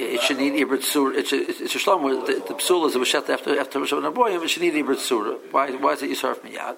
it 0.00 0.20
should 0.22 0.38
need 0.38 0.54
Ibrit 0.54 0.82
Surah. 0.82 1.16
It's 1.16 1.32
a, 1.32 1.48
it's 1.48 1.74
a 1.74 1.78
shlom 1.78 2.02
where 2.02 2.16
the, 2.16 2.42
the 2.48 2.54
psul 2.54 2.86
is 2.88 2.96
a 2.96 2.98
Mashet 2.98 3.28
after 3.28 3.58
after 3.58 3.78
Rosh 3.78 3.92
Hashanah 3.92 4.42
It 4.42 4.48
should 4.48 4.62
need 4.62 4.74
Ibrit 4.74 4.98
Surah. 4.98 5.38
Why 5.50 5.70
why 5.72 5.92
is 5.92 6.02
it 6.02 6.10
Yisarf 6.10 6.38
Miyad? 6.40 6.76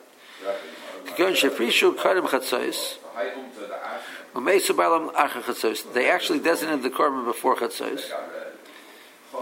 They 5.95 6.11
actually 6.11 6.41
designated 6.41 6.83
the 6.83 6.91
korban 6.91 7.25
before 7.25 7.57
Chatzos. 7.57 8.13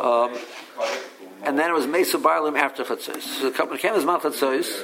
Um, 0.00 0.36
and 1.44 1.58
then 1.58 1.70
it 1.70 1.74
was 1.74 1.86
Mesu 1.86 2.18
Balam 2.18 2.58
after 2.58 2.84
Chatzos. 2.84 3.22
So 3.22 3.50
the 3.50 3.78
came 3.78 3.94
as 3.94 4.04
Mal 4.04 4.20
Chatzos. 4.20 4.82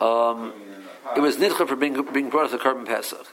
Um, 0.00 0.52
cooking 0.52 0.62
in 0.62 0.82
the 0.82 0.88
pot. 1.04 1.16
It 1.16 1.20
was 1.20 1.36
nidcha 1.36 1.68
for 1.68 1.76
being, 1.76 2.02
being 2.12 2.30
brought 2.30 2.46
as 2.46 2.52
a 2.52 2.58
korban 2.58 2.86
pesach. 2.86 3.26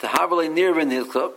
The 0.00 0.08
havale 0.08 0.52
nir 0.52 0.74
ben 0.74 0.90
nidcha. 0.90 1.32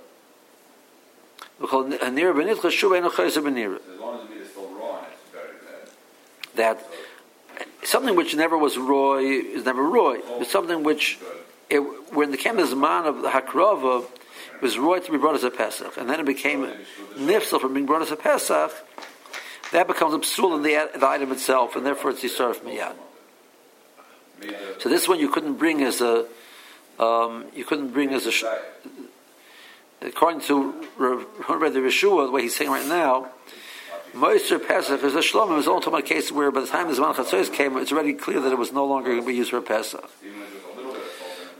We 1.59 1.67
call 1.67 1.83
nir 1.83 2.33
ben 2.33 2.47
nidcha 2.47 2.69
shuv 2.69 2.97
eno 2.97 3.09
chayzer 3.09 3.43
ben 3.43 3.53
nir. 3.53 3.75
As 3.75 3.99
long 3.99 4.19
as 4.19 4.27
the 4.27 4.33
meat 4.33 4.41
is 4.41 4.49
still 4.49 4.69
raw 4.69 4.97
and 4.97 5.07
it's 5.13 5.31
better 5.31 5.55
than 6.55 6.55
That 6.55 6.87
something 7.83 8.15
which 8.15 8.35
never 8.35 8.57
was 8.57 8.77
roy 8.77 9.23
is 9.23 9.65
never 9.65 9.83
roy. 9.83 10.19
It's 10.39 10.51
something 10.51 10.83
which, 10.83 11.19
it, 11.69 11.79
when 12.13 12.31
the 12.31 12.37
came 12.37 12.57
the 12.57 12.75
man 12.75 13.05
of 13.05 13.21
the 13.21 13.29
hakrava, 13.29 14.05
it 14.55 14.61
was 14.61 14.77
roy 14.77 14.99
to 14.99 15.11
be 15.11 15.17
brought 15.17 15.35
as 15.35 15.43
a 15.43 15.51
pesach, 15.51 15.97
and 15.97 16.09
then 16.09 16.19
it 16.19 16.25
became 16.25 16.71
nifsel 17.17 17.59
from 17.59 17.73
being 17.73 17.85
brought 17.85 18.01
as 18.01 18.11
a 18.11 18.15
pesach. 18.15 18.71
That 19.71 19.87
becomes 19.87 20.13
a 20.13 20.19
psul 20.19 20.55
in 20.55 20.61
the, 20.61 20.99
the 20.99 21.07
item 21.07 21.31
itself, 21.31 21.75
and 21.75 21.85
therefore 21.85 22.11
it's 22.11 22.23
yisarf 22.23 22.57
miyad. 22.59 22.95
So 24.79 24.89
this 24.89 25.07
one 25.07 25.19
you 25.19 25.29
couldn't 25.29 25.55
bring 25.55 25.81
as 25.83 26.01
a, 26.01 26.25
um, 26.99 27.45
you 27.55 27.65
couldn't 27.65 27.89
bring 27.89 28.13
as 28.13 28.27
a, 28.27 28.59
according 30.01 30.41
to 30.41 30.73
Rabbi 30.97 31.23
Yeshua, 31.39 32.25
the 32.27 32.31
way 32.31 32.43
he's 32.43 32.55
saying 32.55 32.69
right 32.69 32.87
now, 32.87 33.29
Moister 34.13 34.59
Pesach 34.59 35.03
is 35.03 35.15
a 35.15 35.19
shlom. 35.19 35.51
It 35.51 35.55
was 35.55 35.67
only 35.67 35.79
talking 35.81 35.93
about 35.93 36.05
a 36.05 36.13
case 36.13 36.31
where 36.31 36.51
by 36.51 36.61
the 36.61 36.67
time 36.67 36.87
the 36.87 36.93
Zman 36.93 37.15
Chatzos 37.15 37.51
came, 37.51 37.77
it's 37.77 37.91
already 37.91 38.13
clear 38.13 38.39
that 38.41 38.51
it 38.51 38.57
was 38.57 38.71
no 38.71 38.85
longer 38.85 39.09
going 39.09 39.21
to 39.21 39.27
be 39.27 39.33
used 39.33 39.49
for 39.49 39.61
Pesach. 39.61 40.07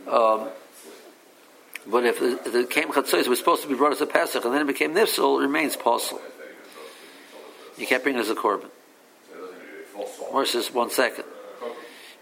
Um, 0.08 0.48
but 1.86 2.04
if 2.04 2.18
the, 2.18 2.40
if 2.44 2.70
came 2.70 2.88
Chatzos, 2.88 3.28
was 3.28 3.38
supposed 3.38 3.62
to 3.62 3.68
be 3.68 3.74
brought 3.74 3.92
as 3.92 4.00
a 4.00 4.06
Pesach, 4.06 4.44
and 4.44 4.54
then 4.54 4.62
it 4.62 4.66
became 4.66 4.94
Nifsal, 4.94 5.38
it 5.38 5.42
remains 5.42 5.76
possible. 5.76 6.20
You 7.76 7.86
can't 7.86 8.02
bring 8.02 8.16
it 8.16 8.20
as 8.20 8.30
a 8.30 8.34
korban. 8.34 8.70
Says 10.46 10.72
one 10.72 10.90
second. 10.90 11.24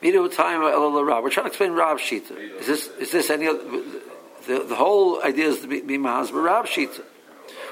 Uh, 0.05 1.05
Rab. 1.05 1.23
We're 1.23 1.31
trying 1.31 1.45
to 1.45 1.49
explain 1.49 1.73
Rab 1.73 1.99
Shita. 1.99 2.33
Is 2.61 2.67
this 2.67 2.87
is 2.99 3.13
this 3.13 3.31
any 3.31 3.47
other, 3.47 3.63
the 4.47 4.65
the 4.69 4.75
whole 4.75 5.23
idea 5.23 5.47
is 5.49 5.61
to 5.61 5.69
be, 5.69 5.81
be 5.81 5.99
but 5.99 6.33
Rab 6.33 6.67
Shita. 6.67 7.03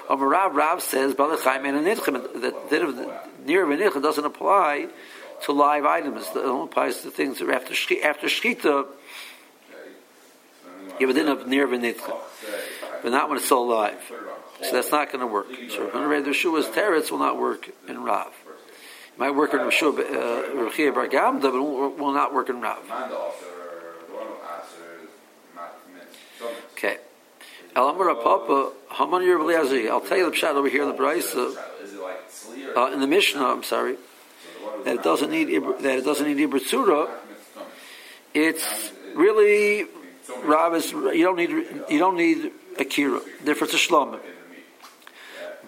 Or 0.08 0.16
Rab 0.16 0.54
Rab 0.54 0.80
says 0.80 1.14
Balachayim 1.14 1.68
and 1.68 1.86
Nidchim 1.86 2.40
that 2.40 2.70
that 2.70 2.82
of 2.82 2.96
near 3.44 3.66
Nidchim 3.66 4.02
doesn't 4.02 4.24
apply 4.24 4.88
to 5.44 5.52
live 5.52 5.84
items. 5.84 6.26
It 6.34 6.36
only 6.36 6.64
applies 6.64 7.02
to 7.02 7.10
things 7.10 7.38
that 7.38 7.48
are 7.48 7.52
after 7.52 7.74
shchi- 7.74 8.02
Shchita. 11.00 11.02
Yeah, 11.02 11.06
but 11.06 11.14
then 11.16 11.28
of 11.28 11.46
near 11.46 11.66
Nidchim, 11.66 12.16
but 13.02 13.12
not 13.12 13.28
when 13.28 13.38
it's 13.38 13.46
still 13.46 13.62
alive. 13.62 14.00
So 14.62 14.72
that's 14.72 14.90
not 14.90 15.10
going 15.10 15.20
to 15.20 15.26
work. 15.26 15.46
So 15.70 15.90
Red 16.06 16.24
Rishua's 16.24 16.66
teretz 16.66 17.10
will 17.10 17.18
not 17.18 17.38
work 17.38 17.70
in 17.88 18.02
Rav. 18.02 18.28
It 18.28 19.18
might 19.18 19.30
work 19.30 19.54
in 19.54 19.60
Rishua 19.60 19.98
uh, 19.98 20.92
Bar 20.92 21.08
Gamda, 21.08 21.42
but 21.42 21.62
will 21.62 22.12
not 22.12 22.34
work 22.34 22.48
in 22.50 22.60
Rav. 22.60 22.86
Manda 22.88 23.16
also, 23.16 23.46
the 24.06 24.14
one 24.14 24.26
who 24.26 24.34
answers, 24.54 25.08
not 25.54 25.74
mince. 25.94 26.16
Some 26.38 26.48
Okay. 26.72 26.98
Papa, 27.74 28.72
Haman 28.92 29.22
Yer 29.22 29.38
I'll 29.90 30.00
tell 30.00 30.18
you 30.18 30.30
the 30.30 30.36
pshat 30.36 30.54
over 30.54 30.68
here 30.68 30.82
in 30.82 30.88
the 30.88 30.94
Braisa, 30.94 31.56
uh, 32.76 32.92
in 32.92 33.00
the 33.00 33.06
Mishnah. 33.06 33.44
I'm 33.44 33.62
sorry, 33.62 33.96
that 34.84 34.96
it 34.96 35.02
doesn't 35.02 35.30
need 35.30 35.48
that 35.80 35.98
it 35.98 36.04
doesn't 36.04 36.26
need 36.26 36.48
Ibratzura. 36.48 37.08
It's 38.34 38.92
really 39.14 39.86
Rav 40.42 40.74
is 40.74 40.92
you 40.92 41.22
don't 41.22 41.36
need 41.36 41.50
you 41.88 41.98
don't 41.98 42.16
need 42.16 42.52
Akira. 42.78 43.20
Difference 43.44 43.74
is 43.74 43.80
Shlomim. 43.80 44.20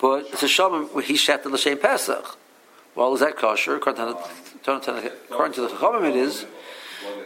But 0.00 0.26
it's 0.32 0.42
a 0.42 0.46
Shlomim 0.46 1.02
he 1.02 1.16
shat 1.16 1.42
the 1.42 1.48
L'Shem 1.48 1.78
Pesach. 1.78 2.38
Well, 2.94 3.14
is 3.14 3.20
that 3.20 3.36
kosher? 3.36 3.76
According 3.76 4.04
to 4.06 4.12
the, 4.62 5.08
Chachamim, 5.68 6.08
it 6.08 6.16
is. 6.16 6.46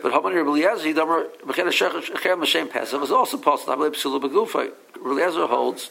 But 0.02 0.12
Haman 0.12 0.32
Rebbe 0.32 0.48
Eliezer, 0.48 0.92
Damer 0.92 1.26
Bechel 1.44 1.70
Shechem 1.72 2.40
L'Shem 2.40 2.68
Pesach 2.68 3.02
is 3.02 3.10
also 3.10 3.36
possible. 3.36 3.72
I 3.72 3.76
believe 3.76 3.92
Psula 3.92 4.20
Begufa. 4.20 4.70
Eliezer 5.04 5.46
holds 5.46 5.90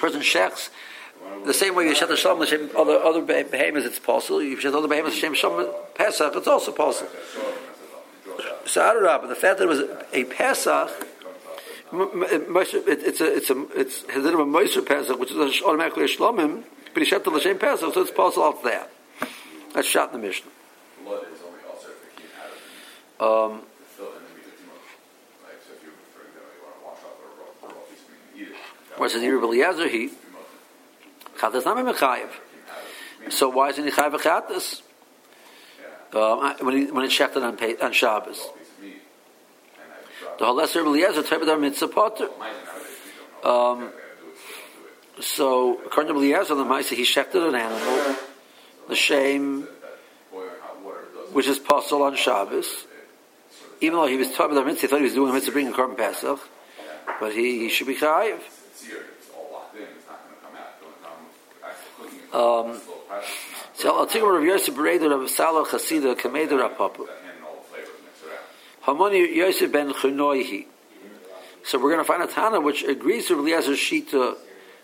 person 0.00 0.20
shechs 0.20 0.70
the 1.44 1.54
same 1.54 1.74
way 1.74 1.84
you 1.84 1.94
shet 1.94 2.08
the 2.08 2.16
shalom 2.16 2.40
l'shem 2.40 2.70
other 2.76 2.98
other 2.98 3.22
beh- 3.22 3.50
behemoths 3.50 3.86
it's 3.86 3.98
possible. 3.98 4.42
You 4.42 4.58
shet 4.58 4.74
other 4.74 4.88
behemoths 4.88 5.16
shalom 5.16 5.70
Pesach 5.94 6.34
it's 6.36 6.48
also 6.48 6.72
possible. 6.72 7.10
So 8.68 8.82
Adarab, 8.82 9.28
the 9.28 9.34
fact 9.34 9.58
that 9.58 9.64
it 9.64 9.68
was 9.68 9.80
a 10.12 10.24
Pesach, 10.24 10.90
m- 11.90 12.02
m- 12.02 12.22
it- 12.24 12.48
Moshe- 12.50 12.86
it's 12.86 13.20
a 13.22 13.36
it's 13.36 13.48
a 13.50 13.66
it's 13.74 14.02
has 14.10 14.24
a 14.26 14.30
Moshe 14.30 14.86
Pesach, 14.86 15.18
which 15.18 15.30
is 15.32 15.62
automatically 15.62 16.04
a 16.04 16.06
shlomim, 16.06 16.64
but 16.92 17.02
he 17.02 17.08
shet 17.08 17.24
the 17.24 17.30
l'shem 17.30 17.58
Pesach, 17.58 17.94
so 17.94 18.00
it's 18.02 18.10
possible 18.10 18.42
off 18.44 18.62
that. 18.64 18.90
That's 19.72 19.88
shot 19.88 20.12
in 20.12 20.20
the 20.20 20.26
Mishnah. 20.26 20.50
blood 21.02 21.22
is 21.32 21.40
only 21.46 21.60
also 21.70 21.88
if 21.88 22.04
it 22.08 22.16
came 22.20 22.28
out 22.38 22.52
of 22.52 23.48
the 23.48 23.56
meat. 23.56 23.56
Um, 23.56 23.62
Fill 23.96 24.06
in 24.06 24.12
the 24.12 24.20
meat 24.36 24.44
that 24.44 24.60
you 24.60 24.68
want. 24.68 24.84
Like, 25.44 25.60
so 25.64 25.72
if 25.72 25.82
you, 25.84 25.90
for 26.12 26.20
example, 26.28 26.52
you 26.52 26.62
want 26.64 26.76
to 26.76 26.84
wash 26.84 27.02
off 27.08 27.16
a 27.24 27.28
raw, 27.40 27.72
raw 27.72 27.80
piece 27.88 28.02
of 28.04 28.08
meat 28.36 28.48
and 28.48 28.48
eat 28.48 28.52
it. 28.52 28.98
whereas 28.98 29.14
in 29.14 29.22
Rebbe 29.32 29.46
Eliezer 29.46 29.88
he 29.88 30.10
chatas 31.38 31.64
not 31.64 31.76
mechayev. 31.78 32.28
So 33.30 33.48
why 33.48 33.70
isn't 33.70 33.84
he 33.84 33.90
chayev 33.90 34.12
a 34.14 34.18
chatas? 34.18 34.82
Um, 36.14 36.54
when 36.60 36.76
he 36.76 36.90
when 36.90 37.04
it's 37.04 37.14
shechted 37.14 37.42
on 37.42 37.58
on 37.84 37.92
Shabbos. 37.92 38.38
Piece 38.38 38.46
of 38.48 38.82
meat. 38.82 39.02
And 39.74 39.92
I 39.92 40.38
drop 40.38 40.72
The 40.72 40.78
Rebbe 40.78 40.88
Eliezer 40.88 41.22
Tebedar 41.22 41.60
mitzvah 41.60 41.88
potter. 41.88 42.28
mine 42.38 42.52
nowadays, 42.64 42.86
you 43.04 43.12
don't 43.44 43.80
know. 43.80 43.86
Um, 43.86 43.92
so 45.20 45.80
according 45.84 46.14
to 46.14 46.18
Eliezer, 46.18 46.54
the 46.54 46.64
Maisa 46.64 46.94
he 46.94 47.02
shechted 47.02 47.46
an 47.46 47.54
animal, 47.54 48.16
the 48.88 48.94
shame 48.94 49.68
Boiling 50.32 50.48
hot 50.62 50.82
water 50.82 51.04
does 51.14 51.34
which 51.34 51.46
is 51.46 51.58
possible 51.58 52.04
on 52.04 52.16
Shabbos. 52.16 52.86
Even 53.82 53.98
though 53.98 54.06
he 54.06 54.16
was 54.16 54.28
Tebedar 54.28 54.64
mitzvah, 54.64 54.80
he 54.80 54.86
thought 54.86 54.96
he 54.96 55.04
was 55.04 55.14
doing 55.14 55.30
a 55.30 55.34
mitzvah 55.34 55.52
bringing 55.52 55.72
a 55.72 55.76
korban 55.76 55.96
Pesach, 55.96 56.40
but 57.20 57.32
he, 57.34 57.58
he 57.58 57.68
should 57.68 57.86
be 57.86 57.94
chayiv. 57.96 58.38
it's 58.38 58.84
here, 58.84 59.04
it's 59.18 59.28
all 59.36 59.50
locked 59.52 59.76
in, 59.76 59.82
it's 59.82 60.06
not 60.08 60.24
going 60.24 60.34
to 60.34 60.46
come 60.46 60.56
out. 60.56 60.80
The 60.80 60.86
only 60.86 60.98
problem 61.02 61.26
with 61.26 61.62
actual 61.62 61.92
cooking 61.98 62.18
is 62.18 62.34
Um, 62.34 62.80
So 63.78 63.96
I'll 63.96 64.06
take 64.06 64.24
Rav 64.24 64.42
Yosef 64.42 64.74
Bereder 64.74 65.22
of 65.22 65.30
Salah 65.30 65.64
Chasida 65.64 66.16
Kameder 66.16 66.60
out. 66.60 66.98
Hamani 68.82 69.36
Yosef 69.36 69.70
ben 69.70 69.92
Chunoihi. 69.92 70.66
So 71.62 71.78
we're 71.78 71.92
going 71.92 72.00
to 72.00 72.04
find 72.04 72.24
a 72.24 72.26
Tana 72.26 72.60
which 72.60 72.82
agrees 72.82 73.30
with 73.30 73.38
Eliezer's 73.38 73.78
Shita 73.78 74.34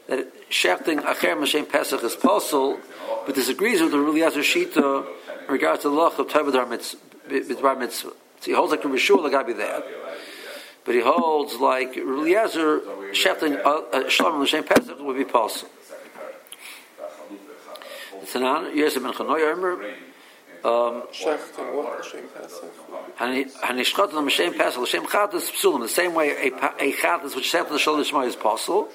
that 0.07 0.49
shechting 0.49 1.01
Acher 1.01 1.37
Mashem 1.37 1.69
Pesach 1.69 2.05
is 2.05 2.15
possible, 2.15 2.79
but 3.27 3.35
disagrees 3.35 3.83
with 3.83 3.91
the 3.91 3.99
Eliezer 3.99 4.43
Shita 4.43 5.05
in 5.49 5.53
regards 5.53 5.83
to 5.83 5.89
the 5.89 5.97
Lach 5.97 6.17
of 6.21 6.29
Tevadar 6.29 6.69
Mitzvah. 6.69 7.75
Mitzvah. 7.77 8.11
So 8.11 8.17
he 8.45 8.53
holds 8.53 8.71
like 8.71 8.85
Rabbi 8.85 8.99
Shua 8.99 9.29
Lagabi 9.29 9.57
there. 9.57 9.83
But 10.85 10.95
he 10.95 11.01
holds 11.01 11.57
like 11.57 11.97
Eliezer 11.97 12.79
shechting 13.11 13.61
uh, 13.65 13.83
uh, 13.93 14.09
Shalom 14.09 14.47
Mashem 14.47 14.65
Pesach 14.65 15.01
would 15.01 15.17
be 15.17 15.25
possible. 15.25 15.73
Tanan 18.25 18.75
Yosef 18.75 19.03
ben 19.03 19.13
Chunoihi, 19.13 19.55
remember? 19.55 19.95
Um, 20.65 21.03
Shechting 21.13 21.75
what? 21.75 22.01
L'Shem 22.01 22.25
Pesach? 22.35 22.73
Hanishchat 23.19 24.17
and 24.17 24.29
Mashem 24.29 24.57
Pesach, 24.57 24.81
L'Shem 24.81 25.05
Chatas 25.05 25.51
Psulim. 25.51 25.81
The 25.81 25.89
same 25.89 26.15
way 26.15 26.49
a, 26.49 26.51
pa- 26.51 26.75
a 26.81 26.93
Chatas 26.93 27.37
which 27.37 27.51
set 27.51 27.67
to 27.67 27.75
the 27.75 27.79
Shol 27.79 28.03
Yishmai 28.03 28.27
is 28.27 28.37
possible, 28.37 28.89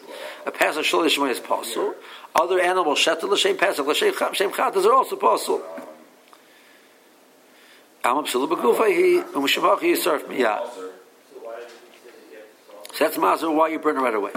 a 0.45 0.51
Pesach 0.51 0.83
Shol 0.83 1.05
Yishmai 1.05 1.31
is 1.31 1.39
possible. 1.39 1.93
Other 2.35 2.59
animals 2.59 3.03
set 3.03 3.19
to 3.19 3.27
L'Shem 3.27 3.57
Pesach, 3.57 3.85
L'Shem 3.85 4.13
Cha- 4.15 4.29
L'Shem 4.29 4.51
Chatas 4.51 4.85
are 4.85 4.93
also 4.93 5.15
possible. 5.15 5.63
Am 8.03 8.23
Psulim 8.25 8.49
B'Gufa 8.49 8.87
he 8.89 9.21
Umshemach 9.33 9.79
Yisarf 9.79 10.23
Miyah. 10.23 10.67
So 12.93 13.05
that's 13.05 13.17
Mazel 13.17 13.55
why 13.55 13.67
you 13.69 13.79
burn 13.79 13.97
it 13.97 14.01
right 14.01 14.15
away. 14.15 14.31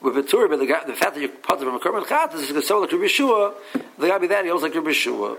With 0.00 0.16
a 0.18 0.22
Torah, 0.22 0.48
but 0.48 0.58
the, 0.58 0.66
guy- 0.66 0.84
the 0.84 0.94
fact 0.94 1.14
that 1.14 1.20
you 1.20 1.28
put 1.28 1.60
it 1.60 1.64
from 1.64 1.74
a 1.74 1.78
Korban 1.78 2.04
Chatas 2.04 2.54
is 2.54 2.66
sound 2.68 2.82
like 2.82 2.92
Rabbi 2.92 3.06
Shua. 3.06 3.54
The 3.98 4.08
guy 4.08 4.18
be 4.18 4.26
that 4.26 4.44
he 4.44 4.50
holds 4.50 4.62
like 4.62 4.74
Rabbi 4.74 4.92
Shua. 4.92 5.36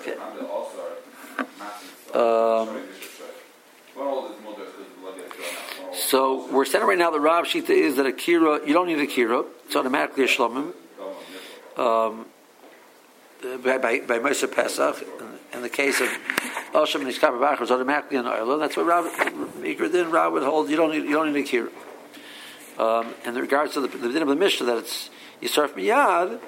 Okay. 0.00 0.16
Um, 2.14 2.84
So 5.92 6.48
we're 6.50 6.64
saying 6.64 6.86
right 6.86 6.96
now 6.96 7.10
the 7.10 7.20
Rav 7.20 7.44
Shita 7.44 7.70
is 7.70 7.96
that 7.96 8.06
Akira, 8.06 8.66
you 8.66 8.72
don't 8.72 8.86
need 8.86 8.98
Akira, 8.98 9.44
it's 9.66 9.76
automatically 9.76 10.24
a 10.24 10.26
Shlomim. 10.26 10.72
Um, 11.76 12.26
by, 13.62 13.78
by, 13.78 14.00
by 14.00 14.18
Moshe 14.18 14.50
Pesach, 14.50 15.04
in 15.52 15.60
the 15.62 15.68
case 15.68 16.00
of 16.00 16.08
Osham 16.72 17.02
and 17.02 17.08
Iskapa 17.08 17.38
Bachar 17.38 17.62
is 17.62 17.70
automatically 17.70 18.16
an 18.16 18.26
oil. 18.26 18.58
That's 18.58 18.76
what 18.76 18.86
Rab, 18.86 19.04
Mikra 19.04 19.92
Din 19.92 20.10
Rab 20.10 20.32
would 20.32 20.42
hold. 20.44 20.70
You 20.70 20.76
don't 20.76 20.92
need, 20.92 21.04
you 21.04 21.12
don't 21.12 21.32
need 21.32 21.44
a 21.44 21.48
kira. 21.48 21.70
Um, 22.78 23.14
in 23.24 23.34
regards 23.34 23.74
to 23.74 23.80
the, 23.80 23.88
the 23.88 24.08
din 24.12 24.22
of 24.22 24.28
the 24.28 24.36
Mishnah 24.36 24.66
that 24.66 24.78
it's 24.78 25.10
Yisarf 25.42 25.70
Miyad, 25.70 26.38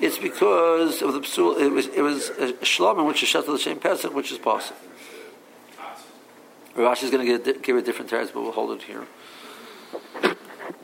it's 0.00 0.18
because 0.18 1.00
of 1.00 1.12
the 1.12 1.20
psul. 1.20 1.60
It 1.60 1.70
was 1.70 1.86
it 1.86 2.02
was 2.02 2.30
a 2.30 2.52
shlomim 2.64 3.06
which 3.06 3.22
is 3.22 3.28
shut 3.28 3.44
to 3.46 3.52
the 3.52 3.58
same 3.58 3.78
pesach, 3.78 4.12
which 4.12 4.32
is 4.32 4.38
possible. 4.38 4.80
Rashi 6.76 7.04
is 7.04 7.10
going 7.10 7.26
to 7.26 7.52
give 7.54 7.76
a 7.76 7.82
different 7.82 8.10
teretz, 8.10 8.32
but 8.34 8.42
we'll 8.42 8.52
hold 8.52 8.72
it 8.72 8.82
here. 8.82 9.06